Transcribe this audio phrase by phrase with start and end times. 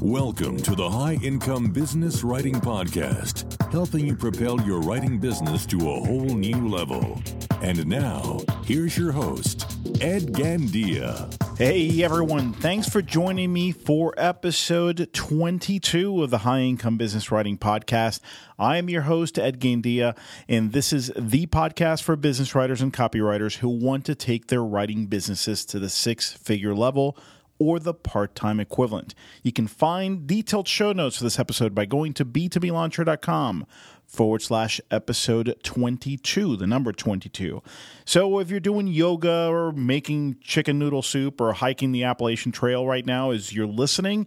[0.00, 5.76] Welcome to the High Income Business Writing Podcast, helping you propel your writing business to
[5.76, 7.22] a whole new level.
[7.60, 9.66] And now, here's your host,
[10.00, 11.30] Ed Gandia.
[11.58, 17.58] Hey everyone, thanks for joining me for episode 22 of the High Income Business Writing
[17.58, 18.20] Podcast.
[18.58, 20.16] I am your host, Ed Gandia,
[20.48, 24.64] and this is the podcast for business writers and copywriters who want to take their
[24.64, 27.18] writing businesses to the six figure level
[27.60, 29.14] or the part time equivalent.
[29.44, 33.66] You can find detailed show notes for this episode by going to b2blauncher.com
[34.06, 37.62] forward slash episode 22, the number 22.
[38.04, 42.86] So if you're doing yoga or making chicken noodle soup or hiking the Appalachian Trail
[42.86, 44.26] right now as you're listening,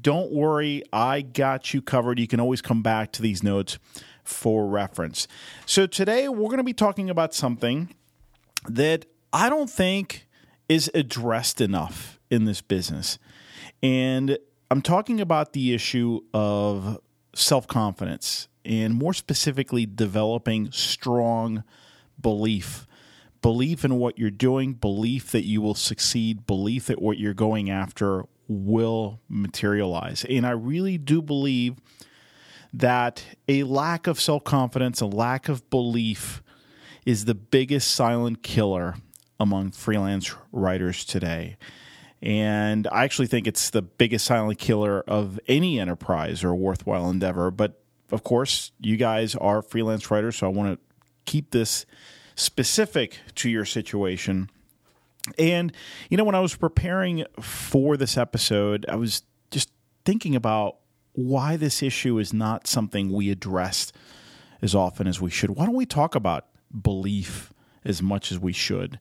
[0.00, 2.18] don't worry, I got you covered.
[2.18, 3.78] You can always come back to these notes
[4.24, 5.28] for reference.
[5.66, 7.94] So today we're going to be talking about something
[8.68, 10.26] that I don't think
[10.68, 13.18] is addressed enough in this business.
[13.82, 14.38] And
[14.70, 16.98] I'm talking about the issue of
[17.34, 21.62] self confidence and more specifically, developing strong
[22.20, 22.86] belief.
[23.42, 27.70] Belief in what you're doing, belief that you will succeed, belief that what you're going
[27.70, 30.24] after will materialize.
[30.30, 31.76] And I really do believe
[32.72, 36.42] that a lack of self confidence, a lack of belief,
[37.04, 38.94] is the biggest silent killer
[39.38, 41.56] among freelance writers today.
[42.22, 47.50] And I actually think it's the biggest silent killer of any enterprise or worthwhile endeavor.
[47.50, 51.84] But of course, you guys are freelance writers, so I want to keep this
[52.36, 54.50] specific to your situation.
[55.38, 55.72] And,
[56.10, 59.70] you know, when I was preparing for this episode, I was just
[60.04, 60.76] thinking about
[61.14, 63.94] why this issue is not something we addressed
[64.60, 65.50] as often as we should.
[65.50, 66.46] Why don't we talk about
[66.80, 67.52] belief
[67.84, 69.00] as much as we should?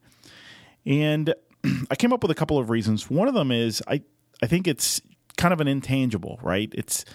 [0.85, 1.33] And
[1.91, 3.09] I came up with a couple of reasons.
[3.09, 4.01] One of them is I
[4.41, 5.01] I think it's
[5.37, 6.69] kind of an intangible, right?
[6.73, 7.05] It's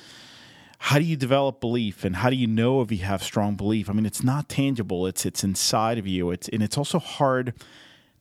[0.79, 3.89] how do you develop belief and how do you know if you have strong belief?
[3.89, 5.07] I mean, it's not tangible.
[5.07, 6.31] It's it's inside of you.
[6.31, 7.55] It's and it's also hard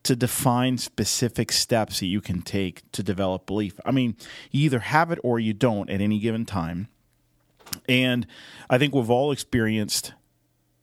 [0.04, 3.78] to define specific steps that you can take to develop belief.
[3.84, 4.16] I mean,
[4.52, 6.88] you either have it or you don't at any given time.
[7.88, 8.26] And
[8.70, 10.12] I think we've all experienced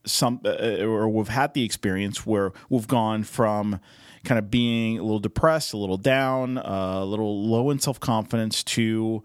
[0.06, 3.79] some uh, or we've had the experience where we've gone from
[4.23, 8.00] kind of being a little depressed, a little down, uh, a little low in self
[8.00, 9.23] confidence to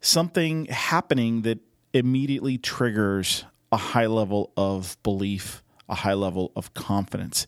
[0.00, 1.58] something happening that
[1.92, 7.46] immediately triggers a high level of belief, a high level of confidence.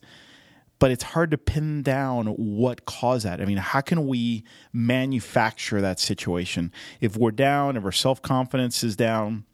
[0.79, 3.41] But it's hard to pin down what caused that.
[3.41, 6.71] I mean, how can we manufacture that situation?
[7.01, 9.45] If we're down, if our self confidence is down,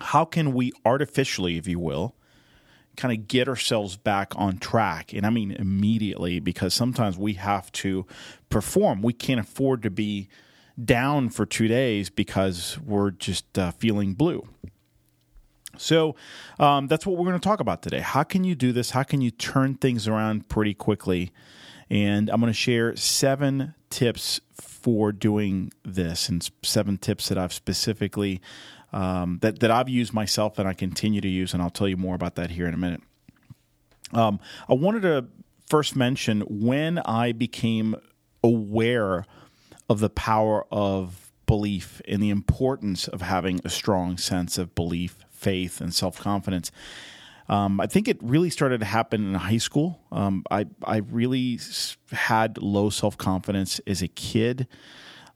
[0.00, 2.14] how can we artificially, if you will,
[2.98, 5.14] kind of get ourselves back on track.
[5.14, 8.04] And I mean immediately because sometimes we have to
[8.50, 9.00] perform.
[9.00, 10.28] We can't afford to be
[10.82, 14.46] down for two days because we're just uh, feeling blue.
[15.76, 16.16] So
[16.58, 18.00] um, that's what we're going to talk about today.
[18.00, 18.90] How can you do this?
[18.90, 21.30] How can you turn things around pretty quickly?
[21.88, 27.52] And I'm going to share seven tips for doing this and seven tips that I've
[27.52, 28.40] specifically
[28.92, 31.96] um, that that I've used myself and I continue to use, and I'll tell you
[31.96, 33.02] more about that here in a minute.
[34.12, 35.26] Um, I wanted to
[35.66, 37.94] first mention when I became
[38.42, 39.26] aware
[39.88, 45.18] of the power of belief and the importance of having a strong sense of belief,
[45.30, 46.70] faith, and self confidence.
[47.48, 50.00] Um, I think it really started to happen in high school.
[50.12, 51.58] Um, I I really
[52.12, 54.68] had low self confidence as a kid,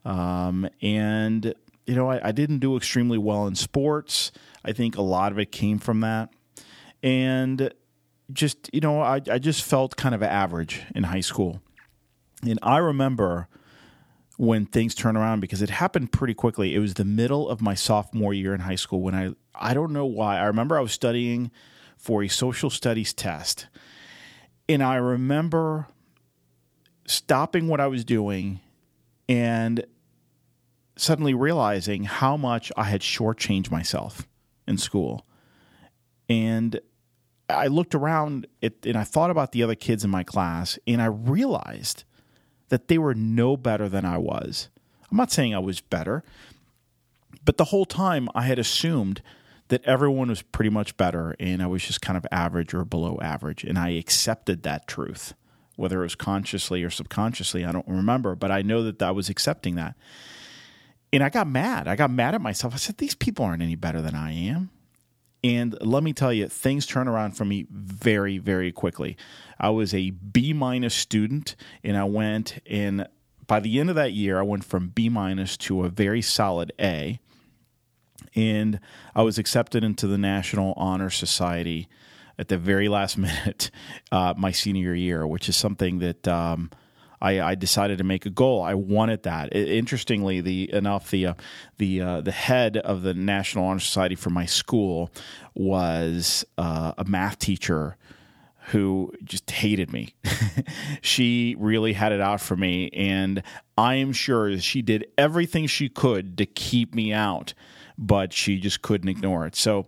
[0.05, 1.55] um, and
[1.87, 4.33] you know, I, I didn't do extremely well in sports.
[4.65, 6.31] I think a lot of it came from that.
[7.03, 7.73] And
[8.33, 11.61] just, you know, I, I just felt kind of average in high school.
[12.43, 13.49] And I remember
[14.37, 16.75] when things turned around because it happened pretty quickly.
[16.75, 19.93] It was the middle of my sophomore year in high school when I I don't
[19.93, 20.39] know why.
[20.39, 21.51] I remember I was studying
[21.97, 23.69] for a social studies test.
[24.69, 25.87] And I remember
[27.07, 28.61] stopping what I was doing
[29.29, 29.85] and
[30.97, 34.27] suddenly realizing how much I had shortchanged myself
[34.67, 35.27] in school.
[36.29, 36.81] And
[37.49, 41.07] I looked around and I thought about the other kids in my class, and I
[41.07, 42.05] realized
[42.69, 44.69] that they were no better than I was.
[45.11, 46.25] I'm not saying I was better,
[47.45, 49.21] but the whole time I had assumed
[49.69, 53.19] that everyone was pretty much better and I was just kind of average or below
[53.23, 53.65] average.
[53.65, 55.35] And I accepted that truth,
[55.77, 59.29] whether it was consciously or subconsciously, I don't remember, but I know that I was
[59.29, 59.95] accepting that.
[61.13, 61.89] And I got mad.
[61.89, 62.75] I got mad at myself.
[62.75, 64.71] I said, These people aren't any better than I am.
[65.45, 69.17] And let me tell you, things turn around for me very, very quickly.
[69.59, 73.07] I was a B minus student, and I went and
[73.47, 76.73] by the end of that year, I went from B minus to a very solid
[76.81, 77.19] A.
[78.35, 78.81] And
[79.15, 81.89] I was accepted into the National Honor Society
[82.39, 83.71] at the very last minute,
[84.11, 86.71] uh, my senior year, which is something that um,
[87.23, 88.63] I, I, decided to make a goal.
[88.63, 89.55] I wanted that.
[89.55, 91.35] It, interestingly, the enough the uh,
[91.79, 95.11] the uh, the head of the National Honor Society for my school
[95.55, 97.97] was uh, a math teacher
[98.67, 100.15] who just hated me.
[101.01, 103.43] she really had it out for me, and
[103.79, 107.55] I am sure she did everything she could to keep me out,
[107.97, 109.57] but she just couldn't ignore it.
[109.57, 109.87] So,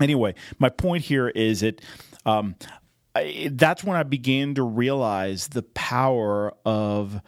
[0.00, 1.80] anyway, my point here is that
[2.24, 2.56] um,
[3.50, 7.20] That's when I began to realize the power of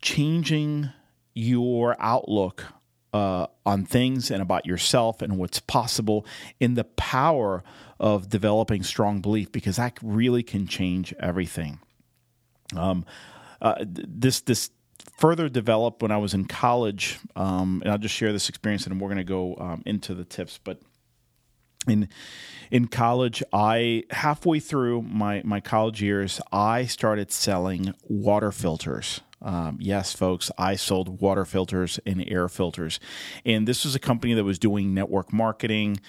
[0.00, 0.90] changing
[1.34, 2.64] your outlook
[3.12, 6.26] uh, on things and about yourself and what's possible
[6.60, 7.62] in the power
[7.98, 11.78] of developing strong belief because that really can change everything.
[12.74, 13.04] Um,
[13.62, 14.70] uh, this this
[15.18, 19.00] further developed when I was in college, um, and I'll just share this experience, and
[19.00, 20.58] we're going to go um, into the tips.
[20.62, 20.80] But
[21.86, 22.08] in
[22.70, 29.20] in college, I halfway through my my college years, I started selling water filters.
[29.42, 32.98] Um, yes, folks, I sold water filters and air filters,
[33.44, 36.00] and this was a company that was doing network marketing.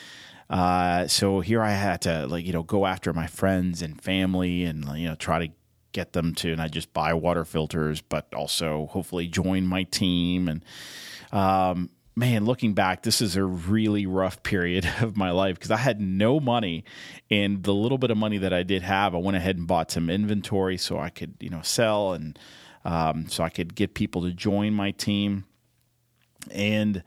[0.50, 4.64] Uh, so here I had to like you know go after my friends and family
[4.64, 5.54] and you know try to
[5.92, 10.48] get them to and I just buy water filters, but also hopefully join my team
[10.48, 10.64] and
[11.32, 15.78] um, man, looking back, this is a really rough period of my life because I
[15.78, 16.84] had no money,
[17.30, 19.92] and the little bit of money that I did have, I went ahead and bought
[19.92, 22.38] some inventory so I could you know sell and
[22.84, 25.46] um, so I could get people to join my team,
[26.52, 27.04] and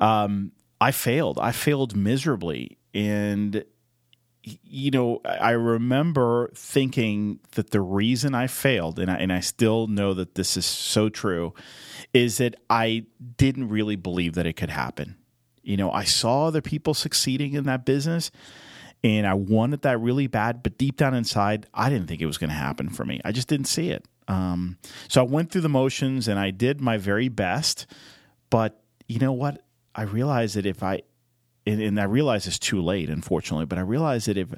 [0.00, 1.38] um, I failed.
[1.38, 2.78] I failed miserably.
[2.94, 3.64] And,
[4.42, 9.86] you know, I remember thinking that the reason I failed, and I, and I still
[9.86, 11.54] know that this is so true,
[12.14, 13.04] is that I
[13.36, 15.16] didn't really believe that it could happen.
[15.62, 18.30] You know, I saw other people succeeding in that business
[19.04, 22.38] and I wanted that really bad, but deep down inside, I didn't think it was
[22.38, 23.20] going to happen for me.
[23.24, 24.04] I just didn't see it.
[24.26, 27.86] Um, so I went through the motions and I did my very best,
[28.50, 29.62] but you know what?
[29.94, 31.02] I realized that if I,
[31.68, 34.48] and, and I realize it's too late, unfortunately, but I realized that if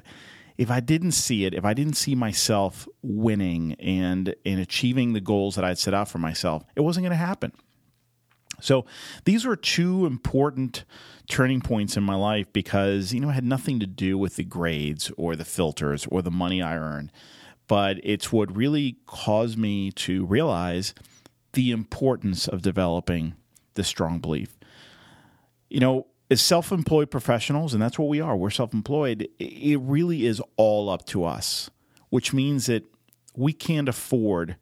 [0.57, 5.21] if I didn't see it, if I didn't see myself winning and and achieving the
[5.21, 7.51] goals that I'd set out for myself, it wasn't going to happen.
[8.59, 8.85] So
[9.25, 10.85] these were two important
[11.27, 14.43] turning points in my life because you know it had nothing to do with the
[14.43, 17.11] grades or the filters or the money I earned,
[17.67, 20.93] but it's what really caused me to realize
[21.53, 23.33] the importance of developing
[23.73, 24.57] the strong belief
[25.71, 29.79] you know, as self employed professionals, and that's what we are, we're self employed, it
[29.81, 31.69] really is all up to us,
[32.09, 32.85] which means that
[33.35, 34.55] we can't afford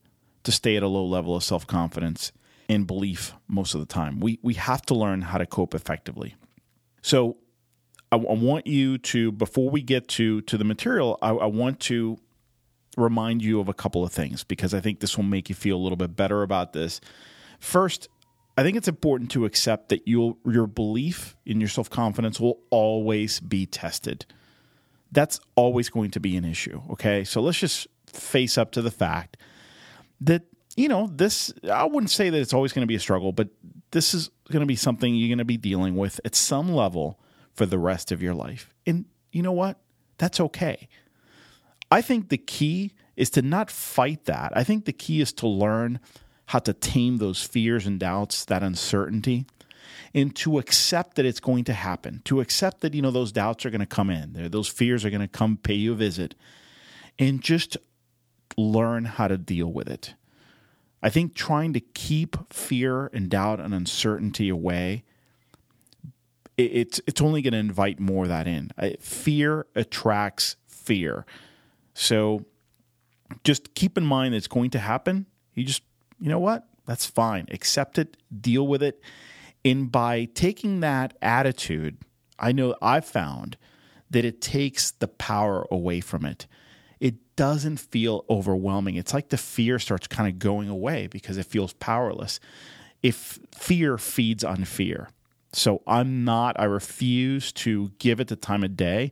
[0.43, 2.31] to stay at a low level of self confidence
[2.67, 4.19] and belief most of the time.
[4.19, 6.35] We, we have to learn how to cope effectively.
[7.03, 7.37] So,
[8.11, 11.79] I, I want you to, before we get to, to the material, I, I want
[11.81, 12.17] to
[12.97, 15.77] remind you of a couple of things because I think this will make you feel
[15.77, 16.99] a little bit better about this.
[17.59, 18.09] First,
[18.59, 22.59] I think it's important to accept that you your belief in your self confidence will
[22.71, 24.25] always be tested.
[25.13, 26.81] That's always going to be an issue.
[26.91, 29.37] Okay, so let's just face up to the fact
[30.19, 30.41] that
[30.75, 31.53] you know this.
[31.71, 33.47] I wouldn't say that it's always going to be a struggle, but
[33.91, 37.17] this is going to be something you're going to be dealing with at some level
[37.53, 38.73] for the rest of your life.
[38.85, 39.79] And you know what?
[40.17, 40.89] That's okay.
[41.89, 44.51] I think the key is to not fight that.
[44.53, 46.01] I think the key is to learn
[46.49, 49.45] how to tame those fears and doubts, that uncertainty,
[50.15, 53.67] and to accept that it's going to happen, to accept that, you know, those doubts
[53.67, 56.33] are going to come in, those fears are going to come pay you a visit,
[57.19, 57.77] and just
[58.57, 60.15] learn how to deal with it.
[61.03, 65.03] I think trying to keep fear and doubt and uncertainty away,
[66.57, 68.71] it's it's only going to invite more of that in.
[68.99, 71.27] Fear attracts fear,
[71.93, 72.45] so
[73.43, 75.27] just keep in mind it's going to happen.
[75.53, 75.83] You just
[76.19, 76.67] you know what?
[76.85, 77.47] That's fine.
[77.51, 79.01] Accept it, deal with it.
[79.63, 81.97] And by taking that attitude,
[82.37, 83.57] I know I've found
[84.09, 86.47] that it takes the power away from it.
[86.99, 88.95] It doesn't feel overwhelming.
[88.95, 92.39] It's like the fear starts kind of going away because it feels powerless.
[93.01, 95.09] If fear feeds on fear.
[95.53, 99.11] So I'm not, I refuse to give it the time of day.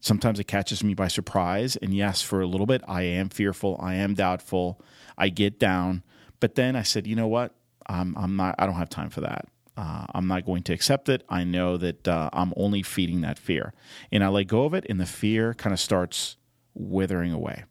[0.00, 1.76] Sometimes it catches me by surprise.
[1.76, 3.78] And yes, for a little bit, I am fearful.
[3.80, 4.80] I am doubtful.
[5.16, 6.02] I get down.
[6.40, 7.54] But then I said, you know what?
[7.86, 8.54] I'm, I'm not.
[8.58, 9.46] I don't have time for that.
[9.76, 11.24] Uh, I'm not going to accept it.
[11.28, 13.72] I know that uh, I'm only feeding that fear,
[14.12, 16.36] and I let go of it, and the fear kind of starts
[16.74, 17.64] withering away.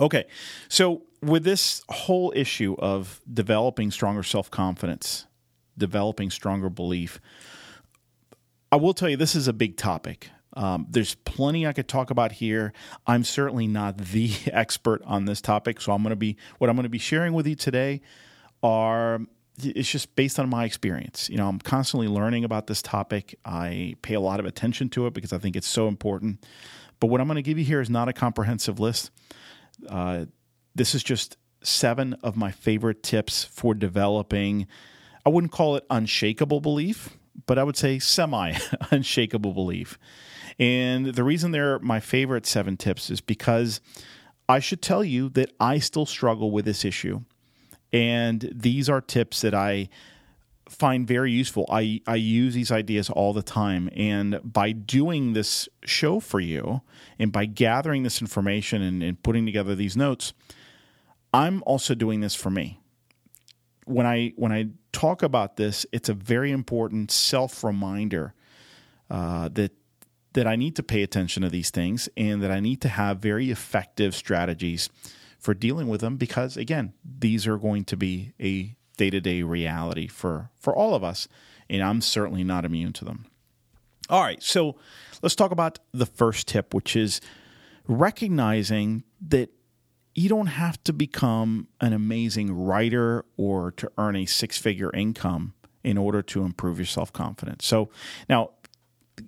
[0.00, 0.26] Okay,
[0.68, 5.26] so with this whole issue of developing stronger self confidence,
[5.76, 7.20] developing stronger belief,
[8.72, 10.30] I will tell you this is a big topic.
[10.54, 12.72] Um, there's plenty I could talk about here.
[13.06, 16.76] I'm certainly not the expert on this topic, so I'm going to be what I'm
[16.76, 18.00] going to be sharing with you today
[18.62, 19.20] are
[19.62, 21.28] it's just based on my experience.
[21.28, 23.38] You know, I'm constantly learning about this topic.
[23.44, 26.44] I pay a lot of attention to it because I think it's so important.
[26.98, 29.10] But what I'm going to give you here is not a comprehensive list.
[29.88, 30.26] Uh,
[30.74, 34.66] this is just seven of my favorite tips for developing.
[35.24, 37.16] I wouldn't call it unshakable belief,
[37.46, 38.54] but I would say semi
[38.90, 39.98] unshakable belief.
[40.60, 43.80] And the reason they're my favorite seven tips is because
[44.46, 47.22] I should tell you that I still struggle with this issue.
[47.92, 49.88] And these are tips that I
[50.68, 51.66] find very useful.
[51.70, 53.88] I, I use these ideas all the time.
[53.96, 56.82] And by doing this show for you
[57.18, 60.34] and by gathering this information and, and putting together these notes,
[61.32, 62.80] I'm also doing this for me.
[63.86, 68.34] When I when I talk about this, it's a very important self reminder
[69.10, 69.72] uh, that
[70.32, 73.18] that I need to pay attention to these things and that I need to have
[73.18, 74.88] very effective strategies
[75.38, 80.50] for dealing with them because again, these are going to be a day-to-day reality for
[80.58, 81.26] for all of us
[81.68, 83.26] and I'm certainly not immune to them.
[84.08, 84.76] All right, so
[85.22, 87.20] let's talk about the first tip which is
[87.86, 89.50] recognizing that
[90.14, 95.96] you don't have to become an amazing writer or to earn a six-figure income in
[95.96, 97.64] order to improve your self-confidence.
[97.64, 97.88] So
[98.28, 98.50] now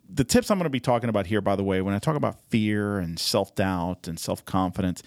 [0.08, 2.16] the tips I'm going to be talking about here, by the way, when I talk
[2.16, 5.02] about fear and self doubt and self confidence,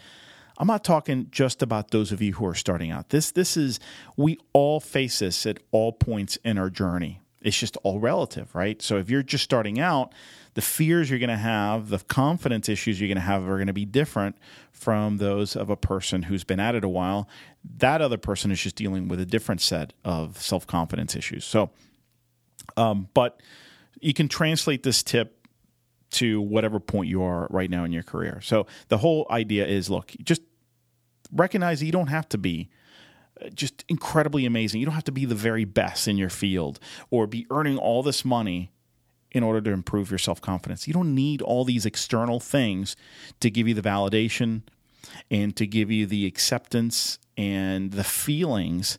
[0.57, 3.09] I'm not talking just about those of you who are starting out.
[3.09, 3.79] This this is
[4.15, 7.21] we all face this at all points in our journey.
[7.41, 8.81] It's just all relative, right?
[8.81, 10.13] So if you're just starting out,
[10.55, 13.67] the fears you're going to have, the confidence issues you're going to have are going
[13.67, 14.35] to be different
[14.71, 17.29] from those of a person who's been at it a while.
[17.77, 21.45] That other person is just dealing with a different set of self confidence issues.
[21.45, 21.69] So,
[22.77, 23.41] um, but
[23.99, 25.47] you can translate this tip
[26.11, 28.39] to whatever point you are right now in your career.
[28.41, 30.41] So the whole idea is look, just
[31.31, 32.69] recognize that you don't have to be
[33.41, 34.79] uh, just incredibly amazing.
[34.79, 38.03] You don't have to be the very best in your field or be earning all
[38.03, 38.71] this money
[39.31, 40.87] in order to improve your self confidence.
[40.87, 42.95] You don't need all these external things
[43.41, 44.61] to give you the validation
[45.29, 48.97] and to give you the acceptance and the feelings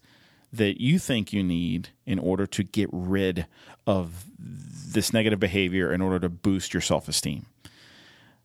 [0.53, 3.47] that you think you need in order to get rid
[3.87, 7.47] of this negative behavior in order to boost your self esteem.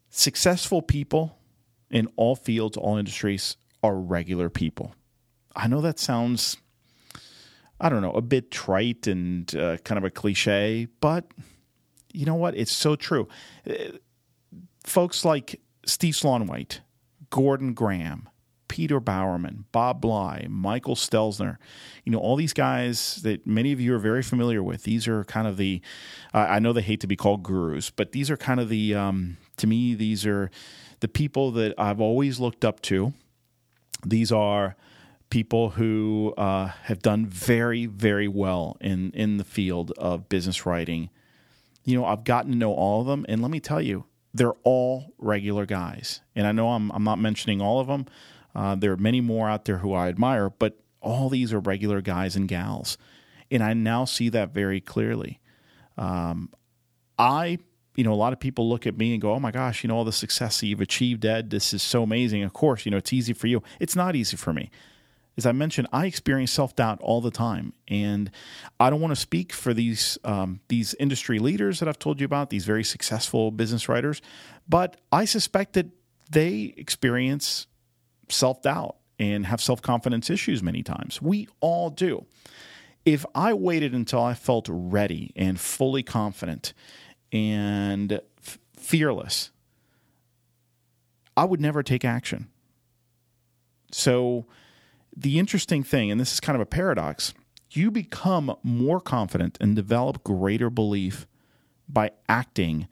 [0.09, 1.37] Successful people
[1.89, 4.93] in all fields, all industries are regular people.
[5.55, 6.57] I know that sounds,
[7.79, 11.25] I don't know, a bit trite and uh, kind of a cliche, but
[12.13, 12.55] you know what?
[12.55, 13.27] It's so true.
[13.69, 13.97] Uh,
[14.85, 16.79] folks like Steve Slaunwhite,
[17.29, 18.29] Gordon Graham,
[18.71, 21.57] Peter Bowerman, Bob Bly, Michael Stelzner,
[22.05, 24.83] you know, all these guys that many of you are very familiar with.
[24.83, 25.81] These are kind of the,
[26.33, 28.95] uh, I know they hate to be called gurus, but these are kind of the,
[28.95, 30.49] um, to me, these are
[31.01, 33.11] the people that I've always looked up to.
[34.05, 34.77] These are
[35.29, 41.09] people who uh, have done very, very well in, in the field of business writing.
[41.83, 44.55] You know, I've gotten to know all of them, and let me tell you, they're
[44.63, 46.21] all regular guys.
[46.37, 48.05] And I know I'm, I'm not mentioning all of them,
[48.55, 52.01] uh, there are many more out there who I admire, but all these are regular
[52.01, 52.97] guys and gals.
[53.49, 55.39] And I now see that very clearly.
[55.97, 56.49] Um,
[57.17, 57.59] I,
[57.95, 59.87] you know, a lot of people look at me and go, oh my gosh, you
[59.87, 62.43] know, all the success that you've achieved, Ed, this is so amazing.
[62.43, 63.61] Of course, you know, it's easy for you.
[63.79, 64.69] It's not easy for me.
[65.37, 68.29] As I mentioned, I experience self doubt all the time, and
[68.81, 72.25] I don't want to speak for these um, these industry leaders that I've told you
[72.25, 74.21] about, these very successful business writers,
[74.67, 75.87] but I suspect that
[76.29, 77.67] they experience
[78.31, 81.21] self doubt and have self confidence issues many times.
[81.21, 82.25] We all do.
[83.05, 86.73] If I waited until I felt ready and fully confident
[87.31, 89.51] and f- fearless,
[91.37, 92.49] I would never take action.
[93.91, 94.45] So,
[95.15, 97.33] the interesting thing, and this is kind of a paradox,
[97.71, 101.27] you become more confident and develop greater belief
[101.87, 102.87] by acting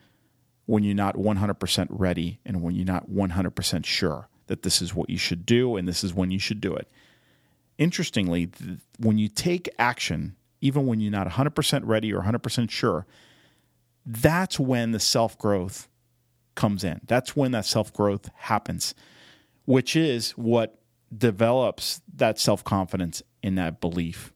[0.66, 5.10] when you're not 100% ready and when you're not 100% sure that this is what
[5.10, 6.90] you should do and this is when you should do it.
[7.78, 8.50] Interestingly,
[8.98, 13.06] when you take action, even when you're not 100% ready or 100% sure,
[14.06, 15.88] that's when the self growth
[16.56, 17.00] comes in.
[17.06, 18.96] That's when that self growth happens,
[19.66, 20.80] which is what
[21.16, 24.34] develops that self confidence in that belief.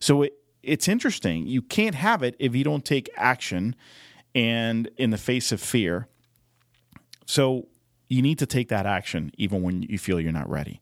[0.00, 0.32] So it,
[0.62, 1.46] it's interesting.
[1.46, 3.76] You can't have it if you don't take action
[4.34, 6.08] and in the face of fear.
[7.26, 7.68] So
[8.12, 10.80] you need to take that action even when you feel you're not ready.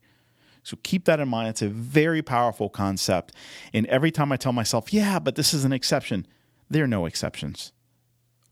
[0.63, 1.49] So keep that in mind.
[1.49, 3.33] It's a very powerful concept.
[3.73, 6.27] And every time I tell myself, yeah, but this is an exception,
[6.69, 7.71] there are no exceptions.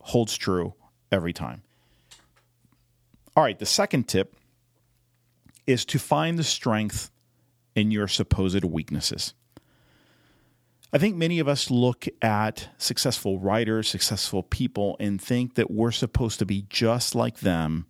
[0.01, 0.74] Holds true
[1.12, 1.63] every time.
[3.36, 4.36] All right, the second tip
[5.67, 7.12] is to find the strength
[7.75, 9.33] in your supposed weaknesses.
[10.91, 15.91] I think many of us look at successful writers, successful people, and think that we're
[15.91, 17.86] supposed to be just like them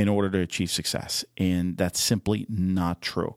[0.00, 1.26] in order to achieve success.
[1.36, 3.36] And that's simply not true.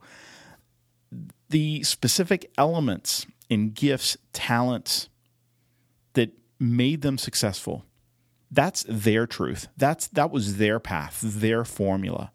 [1.49, 5.09] The specific elements and gifts, talents
[6.13, 7.83] that made them successful,
[8.49, 9.67] that's their truth.
[9.75, 12.31] That's that was their path, their formula.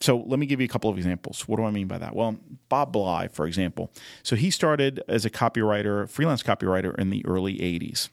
[0.00, 1.48] So let me give you a couple of examples.
[1.48, 2.14] What do I mean by that?
[2.14, 2.36] Well,
[2.68, 3.90] Bob Bly, for example.
[4.22, 8.10] So he started as a copywriter, freelance copywriter in the early 80s.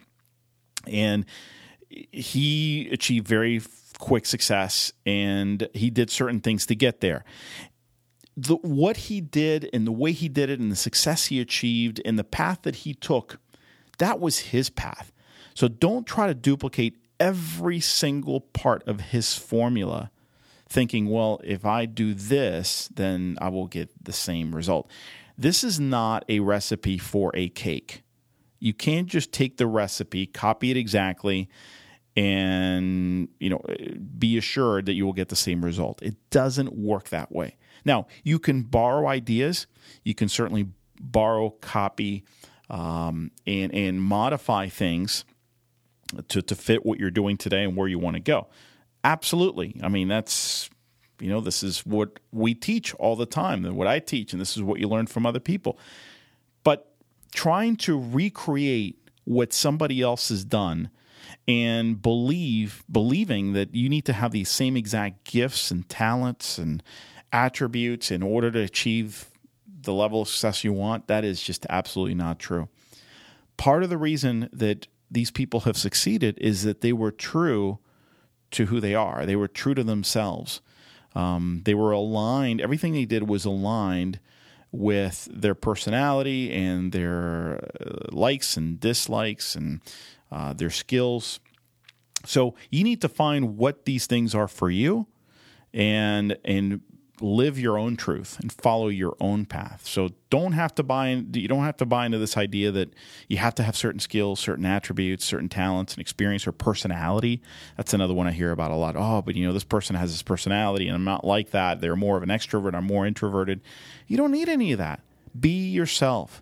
[0.88, 1.26] And
[1.90, 3.62] he achieved very
[3.98, 7.24] quick success and he did certain things to get there.
[8.38, 12.02] The, what he did and the way he did it and the success he achieved
[12.06, 13.40] and the path that he took,
[13.98, 15.12] that was his path.
[15.54, 20.10] So don't try to duplicate every single part of his formula
[20.70, 24.90] thinking, well, if I do this, then I will get the same result.
[25.38, 28.04] This is not a recipe for a cake.
[28.60, 31.50] You can't just take the recipe, copy it exactly,
[32.20, 33.64] and you know
[34.18, 36.02] be assured that you will get the same result.
[36.02, 37.56] It doesn't work that way.
[37.86, 39.68] Now, you can borrow ideas.
[40.04, 40.68] You can certainly
[41.00, 42.26] borrow, copy,
[42.70, 45.24] um, and and modify things
[46.28, 48.48] to to fit what you're doing today and where you want to go.
[49.06, 49.80] Absolutely.
[49.82, 50.70] I mean, that's,
[51.22, 54.42] you know, this is what we teach all the time, and what I teach, and
[54.42, 55.80] this is what you learn from other people.
[56.66, 56.94] But
[57.34, 60.90] trying to recreate what somebody else has done
[61.48, 66.84] and believe believing that you need to have these same exact gifts and talents and
[67.32, 69.30] attributes in order to achieve
[69.82, 72.68] the level of success you want that is just absolutely not true
[73.58, 77.80] part of the reason that these people have succeeded is that they were true
[78.52, 79.26] to who they are.
[79.26, 80.62] They were true to themselves.
[81.16, 82.62] Um, they were aligned.
[82.62, 84.20] Everything they did was aligned
[84.72, 89.82] with their personality and their uh, likes and dislikes and
[90.32, 91.40] uh, their skills.
[92.26, 95.08] So you need to find what these things are for you,
[95.74, 96.82] and and
[97.22, 99.86] live your own truth and follow your own path.
[99.86, 102.94] So don't have to buy in, you don't have to buy into this idea that
[103.28, 107.42] you have to have certain skills, certain attributes, certain talents and experience or personality.
[107.78, 108.96] That's another one I hear about a lot.
[108.98, 111.82] Oh, but you know, this person has this personality and I'm not like that.
[111.82, 113.62] They're more of an extrovert, I'm more introverted.
[114.08, 115.02] You don't need any of that.
[115.40, 116.42] Be yourself.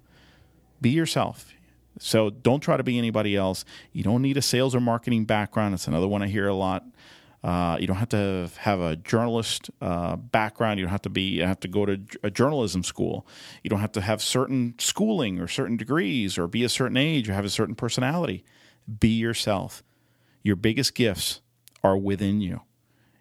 [0.81, 1.53] Be yourself.
[1.99, 3.65] So don't try to be anybody else.
[3.91, 5.73] You don't need a sales or marketing background.
[5.73, 6.85] That's another one I hear a lot.
[7.47, 10.79] Uh, you don't have to have a journalist uh, background.
[10.79, 11.37] You don't have to be.
[11.37, 13.25] Have to go to a journalism school.
[13.63, 17.29] You don't have to have certain schooling or certain degrees or be a certain age
[17.29, 18.43] or have a certain personality.
[18.99, 19.81] Be yourself.
[20.43, 21.39] Your biggest gifts
[21.85, 22.63] are within you,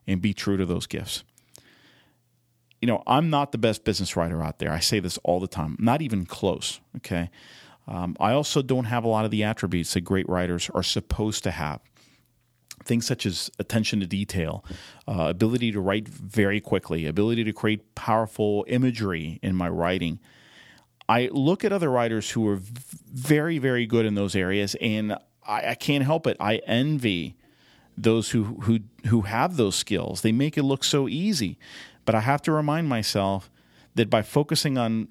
[0.09, 1.23] and be true to those gifts.
[2.83, 4.73] You know, I'm not the best business writer out there.
[4.73, 5.77] I say this all the time.
[5.79, 6.81] not even close.
[6.97, 7.31] Okay.
[7.87, 11.45] Um, I also don't have a lot of the attributes that great writers are supposed
[11.45, 11.81] to have
[12.87, 14.65] things such as attention to detail,
[15.07, 20.19] uh, ability to write very quickly, ability to create powerful imagery in my writing.
[21.09, 25.13] I look at other writers who are very, very good in those areas, and
[25.47, 26.37] I, I can't help it.
[26.41, 27.37] I envy
[27.97, 30.23] those who who who have those skills.
[30.23, 31.59] They make it look so easy,
[32.05, 33.51] but I have to remind myself
[33.95, 35.09] that by focusing on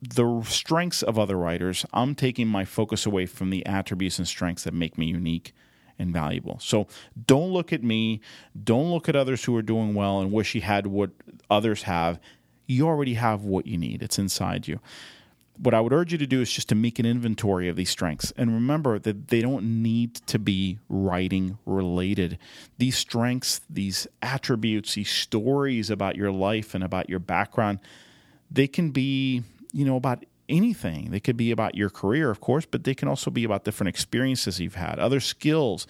[0.00, 4.64] the strengths of other writers, I'm taking my focus away from the attributes and strengths
[4.64, 5.52] that make me unique
[6.02, 6.58] and valuable.
[6.60, 6.86] So
[7.26, 8.20] don't look at me.
[8.62, 11.10] Don't look at others who are doing well and wish you had what
[11.48, 12.18] others have.
[12.66, 14.80] You already have what you need, it's inside you.
[15.58, 17.90] What I would urge you to do is just to make an inventory of these
[17.90, 18.32] strengths.
[18.36, 22.38] And remember that they don't need to be writing related.
[22.78, 27.80] These strengths, these attributes, these stories about your life and about your background,
[28.50, 31.10] they can be, you know, about anything.
[31.10, 33.88] They could be about your career, of course, but they can also be about different
[33.88, 35.86] experiences you've had, other skills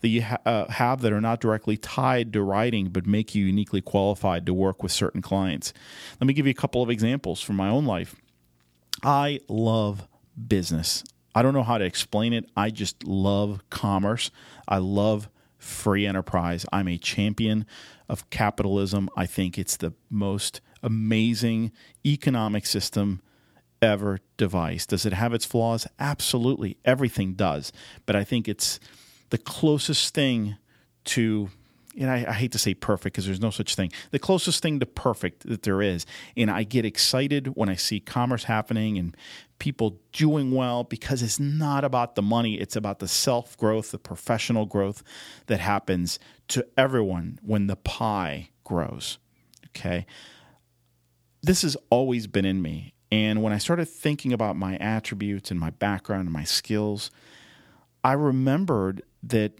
[0.00, 3.44] that you ha- uh, have that are not directly tied to writing, but make you
[3.44, 5.72] uniquely qualified to work with certain clients.
[6.20, 8.16] Let me give you a couple of examples from my own life.
[9.02, 10.08] I love
[10.46, 11.04] business.
[11.34, 12.48] I don't know how to explain it.
[12.56, 14.30] I just love commerce.
[14.66, 16.64] I love free enterprise.
[16.72, 17.66] I'm a champion
[18.08, 19.08] of capitalism.
[19.16, 21.72] I think it's the most amazing
[22.06, 23.20] economic system
[23.80, 24.86] ever device.
[24.86, 25.86] Does it have its flaws?
[25.98, 26.76] Absolutely.
[26.84, 27.72] Everything does.
[28.06, 28.80] But I think it's
[29.30, 30.56] the closest thing
[31.04, 31.50] to
[31.98, 34.78] and I, I hate to say perfect because there's no such thing, the closest thing
[34.80, 36.06] to perfect that there is.
[36.36, 39.16] And I get excited when I see commerce happening and
[39.58, 43.98] people doing well because it's not about the money, it's about the self growth, the
[43.98, 45.02] professional growth
[45.46, 49.18] that happens to everyone when the pie grows.
[49.68, 50.06] Okay.
[51.42, 52.94] This has always been in me.
[53.10, 57.10] And when I started thinking about my attributes and my background and my skills,
[58.04, 59.52] I remembered that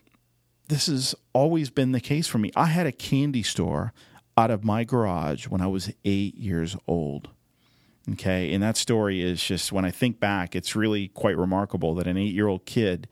[0.68, 2.50] this has always been the case for me.
[2.54, 3.92] I had a candy store
[4.36, 7.30] out of my garage when I was eight years old.
[8.12, 8.52] Okay.
[8.52, 12.16] And that story is just, when I think back, it's really quite remarkable that an
[12.16, 13.08] eight year old kid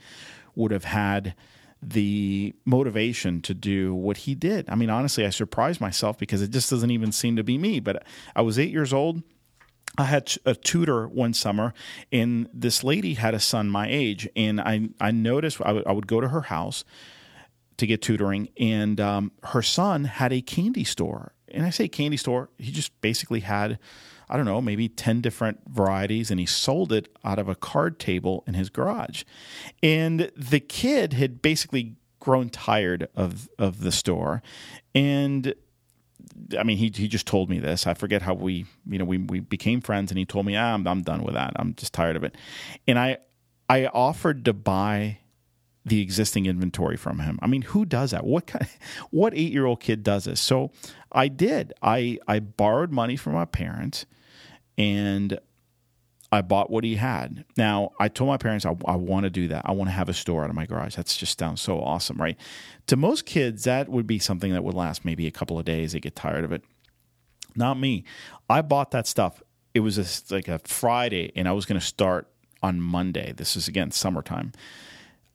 [0.55, 1.35] would have had
[1.83, 4.69] the motivation to do what he did.
[4.69, 7.81] I mean, honestly, I surprised myself because it just doesn't even seem to be me.
[7.81, 9.23] But I was eight years old.
[9.99, 11.73] I had a tutor one summer,
[12.13, 15.93] and this lady had a son my age, and I I noticed I, w- I
[15.93, 16.85] would go to her house
[17.79, 21.33] to get tutoring, and um, her son had a candy store.
[21.49, 23.79] And I say candy store, he just basically had,
[24.29, 27.99] I don't know, maybe 10 different varieties, and he sold it out of a card
[27.99, 29.25] table in his garage.
[29.83, 34.43] And the kid had basically grown tired of, of the store.
[34.95, 35.55] And
[36.59, 37.87] I mean, he he just told me this.
[37.87, 40.75] I forget how we, you know, we, we became friends, and he told me, ah,
[40.75, 41.53] I'm I'm done with that.
[41.57, 42.35] I'm just tired of it.
[42.87, 43.19] And I
[43.69, 45.19] I offered to buy
[45.85, 47.39] the existing inventory from him.
[47.41, 48.25] I mean, who does that?
[48.25, 48.67] What kind,
[49.11, 50.41] what eight year old kid does this?
[50.41, 50.71] So
[51.13, 51.73] I did.
[51.83, 54.07] I I borrowed money from my parents,
[54.77, 55.39] and
[56.33, 57.45] I bought what he had.
[57.57, 59.63] Now I told my parents I, I want to do that.
[59.65, 60.97] I want to have a store out of my garage.
[60.97, 62.37] That's just sounds so awesome, right?
[62.89, 65.93] To most kids, that would be something that would last maybe a couple of days.
[65.93, 66.63] They get tired of it.
[67.55, 68.05] Not me.
[68.51, 69.43] I bought that stuff.
[69.73, 72.29] It was a, like a Friday, and I was going to start
[72.63, 73.33] on Monday.
[73.37, 74.53] This is again summertime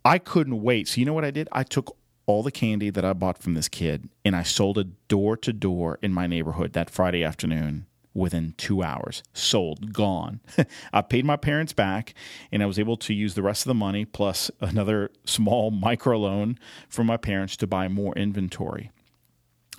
[0.03, 0.87] I couldn't wait.
[0.87, 1.47] So you know what I did?
[1.51, 5.07] I took all the candy that I bought from this kid and I sold it
[5.07, 9.23] door to door in my neighborhood that Friday afternoon within two hours.
[9.33, 10.41] Sold, gone.
[10.93, 12.13] I paid my parents back
[12.51, 16.17] and I was able to use the rest of the money plus another small micro
[16.19, 18.91] loan from my parents to buy more inventory.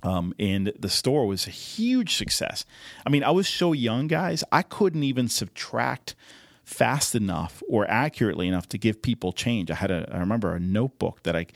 [0.02, 2.64] Um, and the store was a huge success.
[3.06, 6.16] I mean, I was so young, guys, I couldn't even subtract
[6.64, 9.70] fast enough or accurately enough to give people change.
[9.70, 11.46] I had a I remember a notebook that I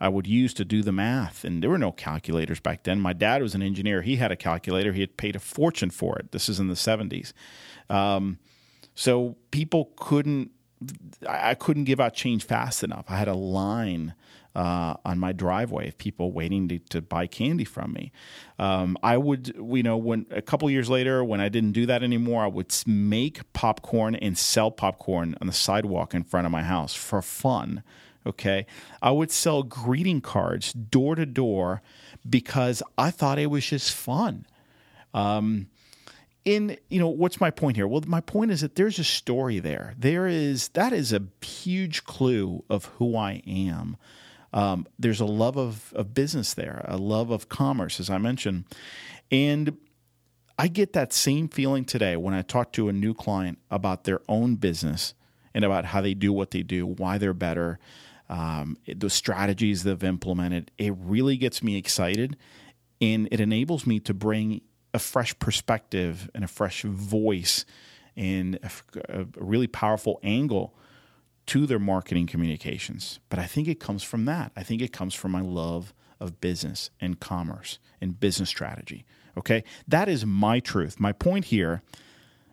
[0.00, 3.00] I would use to do the math and there were no calculators back then.
[3.00, 4.02] My dad was an engineer.
[4.02, 4.92] He had a calculator.
[4.92, 6.32] He had paid a fortune for it.
[6.32, 7.32] This is in the 70s.
[7.90, 8.38] Um,
[8.94, 10.50] so people couldn't
[11.26, 13.06] I couldn't give out change fast enough.
[13.08, 14.14] I had a line
[14.54, 18.12] uh, on my driveway of people waiting to, to buy candy from me.
[18.58, 22.02] Um, I would, you know, when a couple years later, when I didn't do that
[22.02, 26.62] anymore, I would make popcorn and sell popcorn on the sidewalk in front of my
[26.62, 27.82] house for fun.
[28.26, 28.66] Okay.
[29.02, 31.82] I would sell greeting cards door to door
[32.28, 34.46] because I thought it was just fun.
[35.12, 35.68] Um,
[36.44, 39.58] in you know what's my point here well my point is that there's a story
[39.60, 43.96] there there is that is a huge clue of who i am
[44.54, 48.64] um, there's a love of, of business there, a love of commerce, as I mentioned.
[49.30, 49.76] And
[50.56, 54.20] I get that same feeling today when I talk to a new client about their
[54.28, 55.12] own business
[55.52, 57.80] and about how they do what they do, why they're better,
[58.28, 60.70] um, the strategies they've implemented.
[60.78, 62.36] It really gets me excited
[63.00, 64.60] and it enables me to bring
[64.94, 67.64] a fresh perspective and a fresh voice
[68.16, 68.70] and a,
[69.20, 70.76] a really powerful angle
[71.46, 73.20] to their marketing communications.
[73.28, 74.52] But I think it comes from that.
[74.56, 79.04] I think it comes from my love of business and commerce and business strategy.
[79.36, 79.64] Okay?
[79.86, 80.98] That is my truth.
[80.98, 81.82] My point here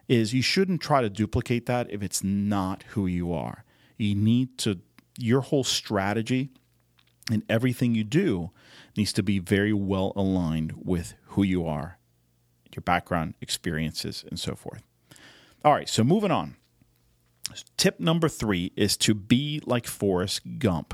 [0.07, 3.63] is you shouldn't try to duplicate that if it's not who you are.
[3.97, 4.79] You need to,
[5.17, 6.49] your whole strategy
[7.31, 8.51] and everything you do
[8.97, 11.97] needs to be very well aligned with who you are,
[12.75, 14.83] your background, experiences, and so forth.
[15.63, 16.57] All right, so moving on.
[17.77, 20.93] Tip number three is to be like Forrest Gump.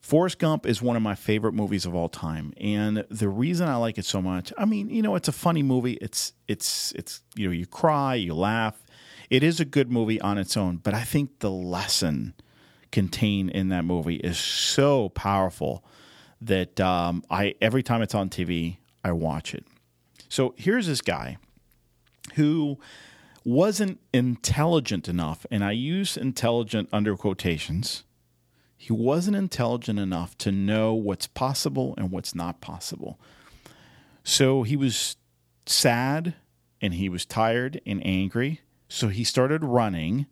[0.00, 3.76] Forrest Gump is one of my favorite movies of all time, and the reason I
[3.76, 5.98] like it so much, I mean, you know, it's a funny movie.
[6.00, 8.86] It's it's it's you know, you cry, you laugh.
[9.28, 12.32] It is a good movie on its own, but I think the lesson
[12.90, 15.84] contained in that movie is so powerful
[16.40, 19.66] that um, I every time it's on TV, I watch it.
[20.28, 21.36] So here's this guy
[22.34, 22.78] who
[23.48, 28.04] wasn't intelligent enough, and I use intelligent under quotations.
[28.76, 33.18] He wasn't intelligent enough to know what's possible and what's not possible.
[34.22, 35.16] So he was
[35.64, 36.34] sad
[36.82, 38.60] and he was tired and angry.
[38.86, 40.26] So he started running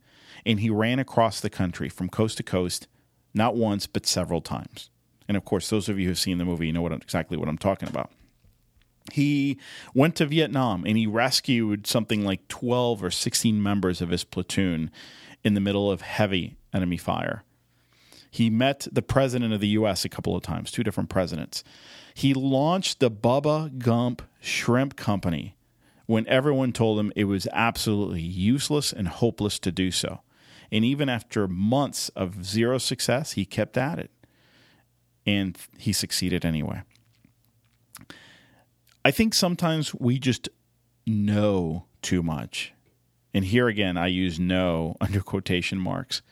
[0.45, 2.87] and he ran across the country from coast to coast,
[3.33, 4.91] not once, but several times.
[5.27, 7.49] And of course, those of you who've seen the movie, you know what exactly what
[7.49, 8.11] I'm talking about.
[9.13, 9.59] He
[9.95, 14.91] went to Vietnam and he rescued something like 12 or 16 members of his platoon
[15.45, 17.45] in the middle of heavy enemy fire.
[18.31, 20.05] He met the president of the U.S.
[20.05, 21.65] a couple of times, two different presidents.
[22.13, 25.57] He launched the Bubba Gump Shrimp Company
[26.07, 30.21] when everyone told him it was absolutely useless and hopeless to do so.
[30.71, 34.11] And even after months of zero success, he kept at it.
[35.25, 36.83] And he succeeded anyway.
[39.07, 40.49] I think sometimes we just
[41.07, 42.73] know too much.
[43.33, 46.23] And here again, I use know under quotation marks.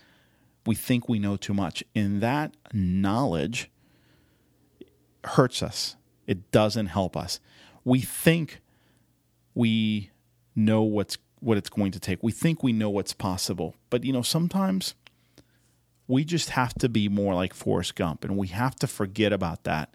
[0.66, 1.84] We think we know too much.
[1.94, 3.70] And that knowledge
[5.22, 5.94] hurts us,
[6.26, 7.38] it doesn't help us.
[7.84, 8.60] We think
[9.54, 10.10] we
[10.56, 12.24] know what's what it's going to take.
[12.24, 13.76] We think we know what's possible.
[13.88, 14.96] But you know, sometimes
[16.08, 19.62] we just have to be more like Forrest Gump and we have to forget about
[19.62, 19.94] that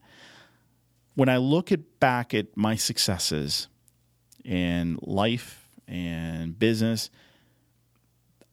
[1.20, 3.68] when I look at back at my successes
[4.46, 7.10] in life and business,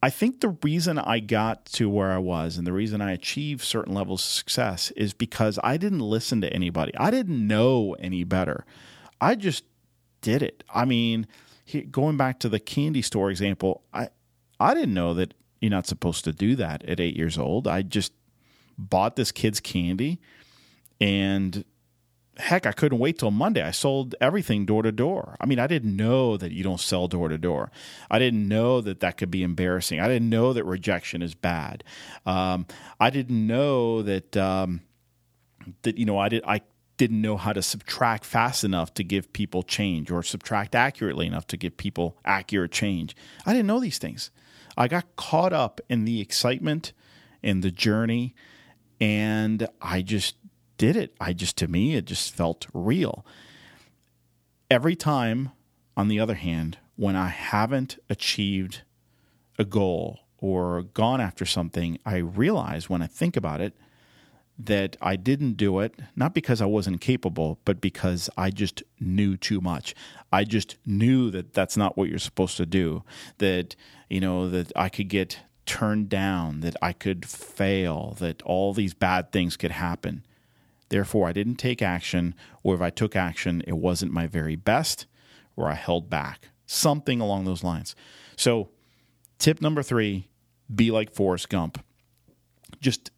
[0.02, 3.62] I think the reason I got to where I was and the reason I achieved
[3.62, 6.92] certain levels of success is because I didn't listen to anybody.
[6.96, 8.66] I didn't know any better.
[9.20, 9.62] I just
[10.20, 10.64] did it.
[10.68, 11.28] I mean,
[11.92, 14.08] going back to the candy store example, I
[14.58, 17.68] I didn't know that you're not supposed to do that at 8 years old.
[17.68, 18.12] I just
[18.76, 20.18] bought this kid's candy
[21.00, 21.64] and
[22.38, 23.62] heck, I couldn't wait till Monday.
[23.62, 25.36] I sold everything door to door.
[25.40, 27.70] I mean, I didn't know that you don't sell door to door.
[28.10, 30.00] I didn't know that that could be embarrassing.
[30.00, 31.84] I didn't know that rejection is bad.
[32.24, 32.66] Um,
[33.00, 34.82] I didn't know that um,
[35.82, 36.60] that you know I did I
[36.96, 41.46] didn't know how to subtract fast enough to give people change or subtract accurately enough
[41.48, 43.14] to give people accurate change.
[43.44, 44.30] I didn't know these things.
[44.76, 46.92] I got caught up in the excitement
[47.42, 48.34] and the journey
[49.00, 50.36] and I just
[50.76, 51.14] did it.
[51.20, 53.24] I just, to me, it just felt real.
[54.70, 55.50] Every time,
[55.96, 58.82] on the other hand, when I haven't achieved
[59.58, 63.74] a goal or gone after something, I realize when I think about it
[64.58, 69.36] that I didn't do it, not because I wasn't capable, but because I just knew
[69.36, 69.94] too much.
[70.32, 73.04] I just knew that that's not what you're supposed to do,
[73.38, 73.76] that,
[74.08, 78.94] you know, that I could get turned down, that I could fail, that all these
[78.94, 80.24] bad things could happen.
[80.88, 85.06] Therefore, I didn't take action, or if I took action, it wasn't my very best,
[85.56, 86.50] or I held back.
[86.66, 87.96] Something along those lines.
[88.36, 88.70] So,
[89.38, 90.28] tip number three
[90.72, 91.84] be like Forrest Gump.
[92.80, 93.10] Just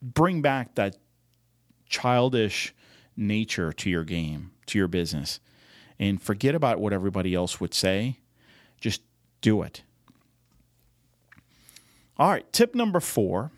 [0.00, 0.96] bring back that
[1.88, 2.74] childish
[3.16, 5.40] nature to your game, to your business,
[5.98, 8.18] and forget about what everybody else would say.
[8.80, 9.02] Just
[9.40, 9.82] do it.
[12.18, 13.50] All right, tip number four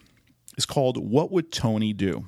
[0.56, 2.26] is called What Would Tony Do?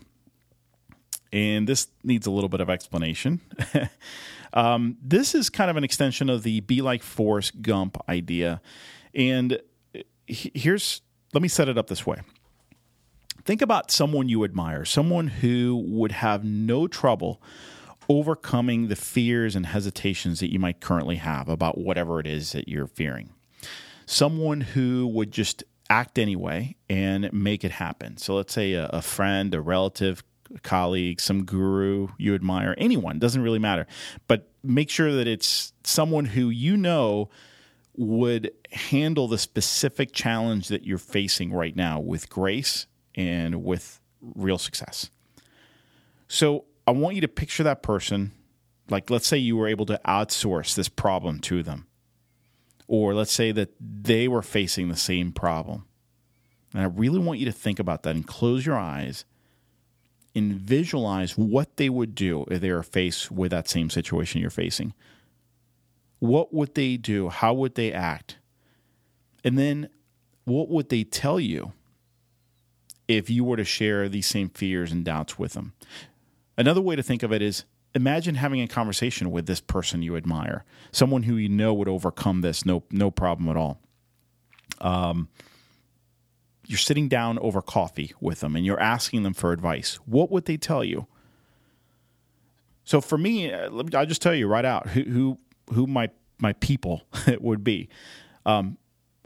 [1.33, 3.41] And this needs a little bit of explanation.
[4.53, 8.61] um, this is kind of an extension of the be like Forrest Gump idea.
[9.15, 9.61] And
[10.27, 12.21] here's, let me set it up this way.
[13.45, 17.41] Think about someone you admire, someone who would have no trouble
[18.09, 22.69] overcoming the fears and hesitations that you might currently have about whatever it is that
[22.69, 23.31] you're fearing.
[24.05, 28.17] Someone who would just act anyway and make it happen.
[28.17, 30.23] So let's say a, a friend, a relative,
[30.63, 33.87] colleague, some guru you admire, anyone, doesn't really matter.
[34.27, 37.31] But make sure that it's someone who you know
[37.97, 44.59] would handle the specific challenge that you're facing right now with grace and with real
[44.59, 45.11] success.
[46.29, 48.33] So I want you to picture that person.
[48.89, 51.87] Like, let's say you were able to outsource this problem to them,
[52.87, 55.87] or let's say that they were facing the same problem.
[56.73, 59.25] And I really want you to think about that and close your eyes
[60.37, 64.51] and visualize what they would do if they are faced with that same situation you're
[64.51, 64.93] facing.
[66.19, 67.31] What would they do?
[67.31, 68.37] How would they act?
[69.43, 69.89] And then
[70.45, 71.73] what would they tell you
[73.09, 75.73] if you were to share these same fears and doubts with them?
[76.59, 80.17] Another way to think of it is imagine having a conversation with this person you
[80.17, 83.81] admire, someone who you know would overcome this no no problem at all.
[84.81, 85.29] Um,
[86.69, 90.47] you're sitting down over coffee with them and you're asking them for advice, what would
[90.47, 91.07] they tell you?
[92.85, 95.39] So for me, uh, I'll just tell you right out who who,
[95.75, 97.03] who my my people
[97.41, 97.89] would be.
[98.45, 98.79] Um,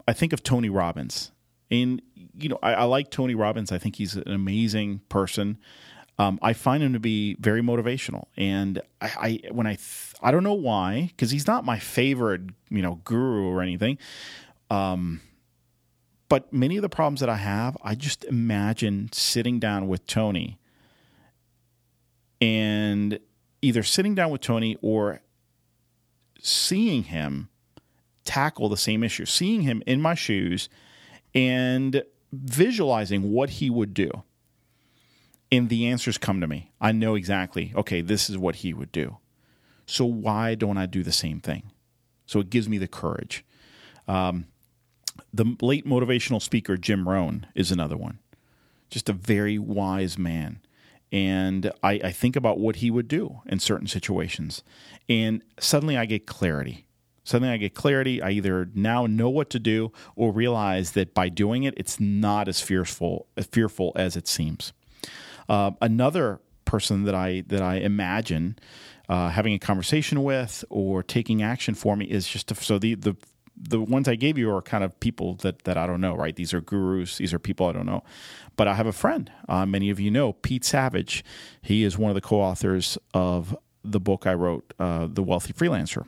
[0.07, 1.31] I think of Tony Robbins,
[1.69, 2.01] and
[2.37, 3.71] you know I, I, like Tony Robbins.
[3.71, 5.57] I think he's an amazing person.
[6.17, 10.31] Um, I find him to be very motivational, and I, I when I th- I
[10.31, 13.99] don't know why because he's not my favorite you know guru or anything.
[14.71, 15.21] Um,
[16.31, 20.57] but many of the problems that I have, I just imagine sitting down with Tony
[22.39, 23.19] and
[23.61, 25.19] either sitting down with Tony or
[26.39, 27.49] seeing him
[28.23, 30.69] tackle the same issue, seeing him in my shoes
[31.35, 34.23] and visualizing what he would do.
[35.51, 36.71] And the answers come to me.
[36.79, 39.17] I know exactly, okay, this is what he would do.
[39.85, 41.71] So why don't I do the same thing?
[42.25, 43.43] So it gives me the courage.
[44.07, 44.45] Um,
[45.33, 48.19] the late motivational speaker Jim Rohn is another one.
[48.89, 50.59] Just a very wise man.
[51.11, 54.63] And I, I think about what he would do in certain situations.
[55.09, 56.85] And suddenly I get clarity.
[57.23, 58.21] Suddenly I get clarity.
[58.21, 62.47] I either now know what to do or realize that by doing it, it's not
[62.47, 64.73] as fearful, as fearful as it seems.
[65.47, 68.57] Uh, another person that I that I imagine
[69.09, 72.95] uh, having a conversation with or taking action for me is just to, so the
[72.95, 73.15] the
[73.61, 76.35] the ones I gave you are kind of people that that I don't know, right?
[76.35, 77.17] These are gurus.
[77.17, 78.03] These are people I don't know.
[78.55, 79.31] But I have a friend.
[79.47, 81.23] Uh, many of you know Pete Savage.
[81.61, 86.05] He is one of the co-authors of the book I wrote, uh, The Wealthy Freelancer.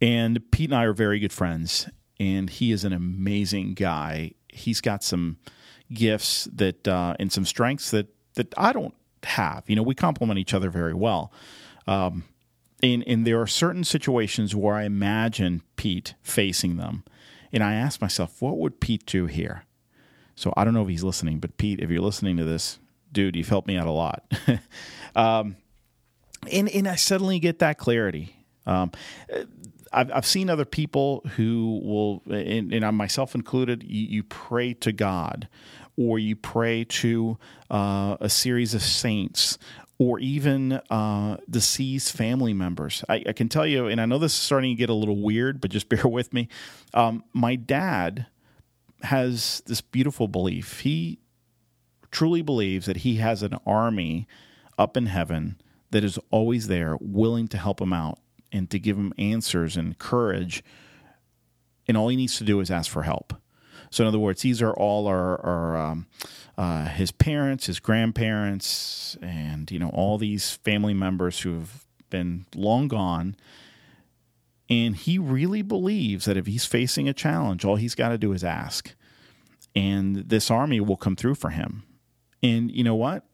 [0.00, 1.88] And Pete and I are very good friends.
[2.18, 4.32] And he is an amazing guy.
[4.48, 5.36] He's got some
[5.92, 9.64] gifts that uh, and some strengths that that I don't have.
[9.66, 11.32] You know, we complement each other very well.
[11.86, 12.24] Um,
[12.82, 17.04] and, and there are certain situations where I imagine Pete facing them.
[17.52, 19.64] And I ask myself, what would Pete do here?
[20.34, 22.78] So I don't know if he's listening, but Pete, if you're listening to this,
[23.10, 24.30] dude, you've helped me out a lot.
[25.16, 25.56] um,
[26.52, 28.36] and, and I suddenly get that clarity.
[28.66, 28.92] Um,
[29.92, 34.74] I've, I've seen other people who will, and, and I myself included, you, you pray
[34.74, 35.48] to God
[35.96, 37.38] or you pray to
[37.70, 39.56] uh, a series of saints
[39.98, 43.02] or even uh, deceased family members.
[43.08, 45.16] I, I, can tell you, and I know this is starting to get a little
[45.16, 46.48] weird, but just bear with me.
[46.92, 48.26] Um, my dad
[49.02, 50.80] has this beautiful belief.
[50.80, 51.18] He
[52.10, 54.26] truly believes that he has an army
[54.78, 58.18] up in heaven that is always there, willing to help him out
[58.52, 60.62] and to give him answers and courage.
[61.88, 63.34] And all he needs to do is ask for help.
[63.90, 66.06] So, in other words, these are all our, our um,
[66.58, 72.46] uh, his parents, his grandparents, and you know all these family members who have been
[72.54, 73.36] long gone.
[74.68, 78.32] And he really believes that if he's facing a challenge, all he's got to do
[78.32, 78.94] is ask,
[79.76, 81.84] and this army will come through for him.
[82.42, 83.24] And you know what?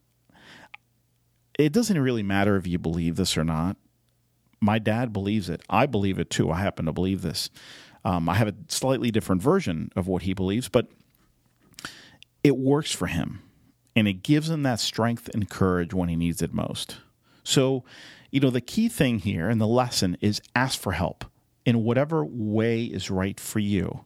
[1.59, 3.77] It doesn't really matter if you believe this or not.
[4.61, 5.63] My dad believes it.
[5.71, 6.51] I believe it too.
[6.51, 7.51] I happen to believe this.
[8.05, 10.89] Um, I have a slightly different version of what he believes, but
[12.43, 13.41] it works for him
[13.95, 16.97] and it gives him that strength and courage when he needs it most.
[17.45, 17.85] So,
[18.31, 21.25] you know, the key thing here and the lesson is ask for help
[21.65, 24.05] in whatever way is right for you.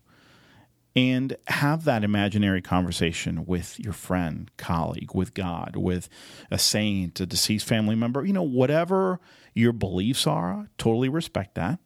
[0.94, 6.08] And have that imaginary conversation with your friend, colleague, with God, with
[6.50, 9.20] a saint, a deceased family member, you know, whatever
[9.52, 11.78] your beliefs are, totally respect that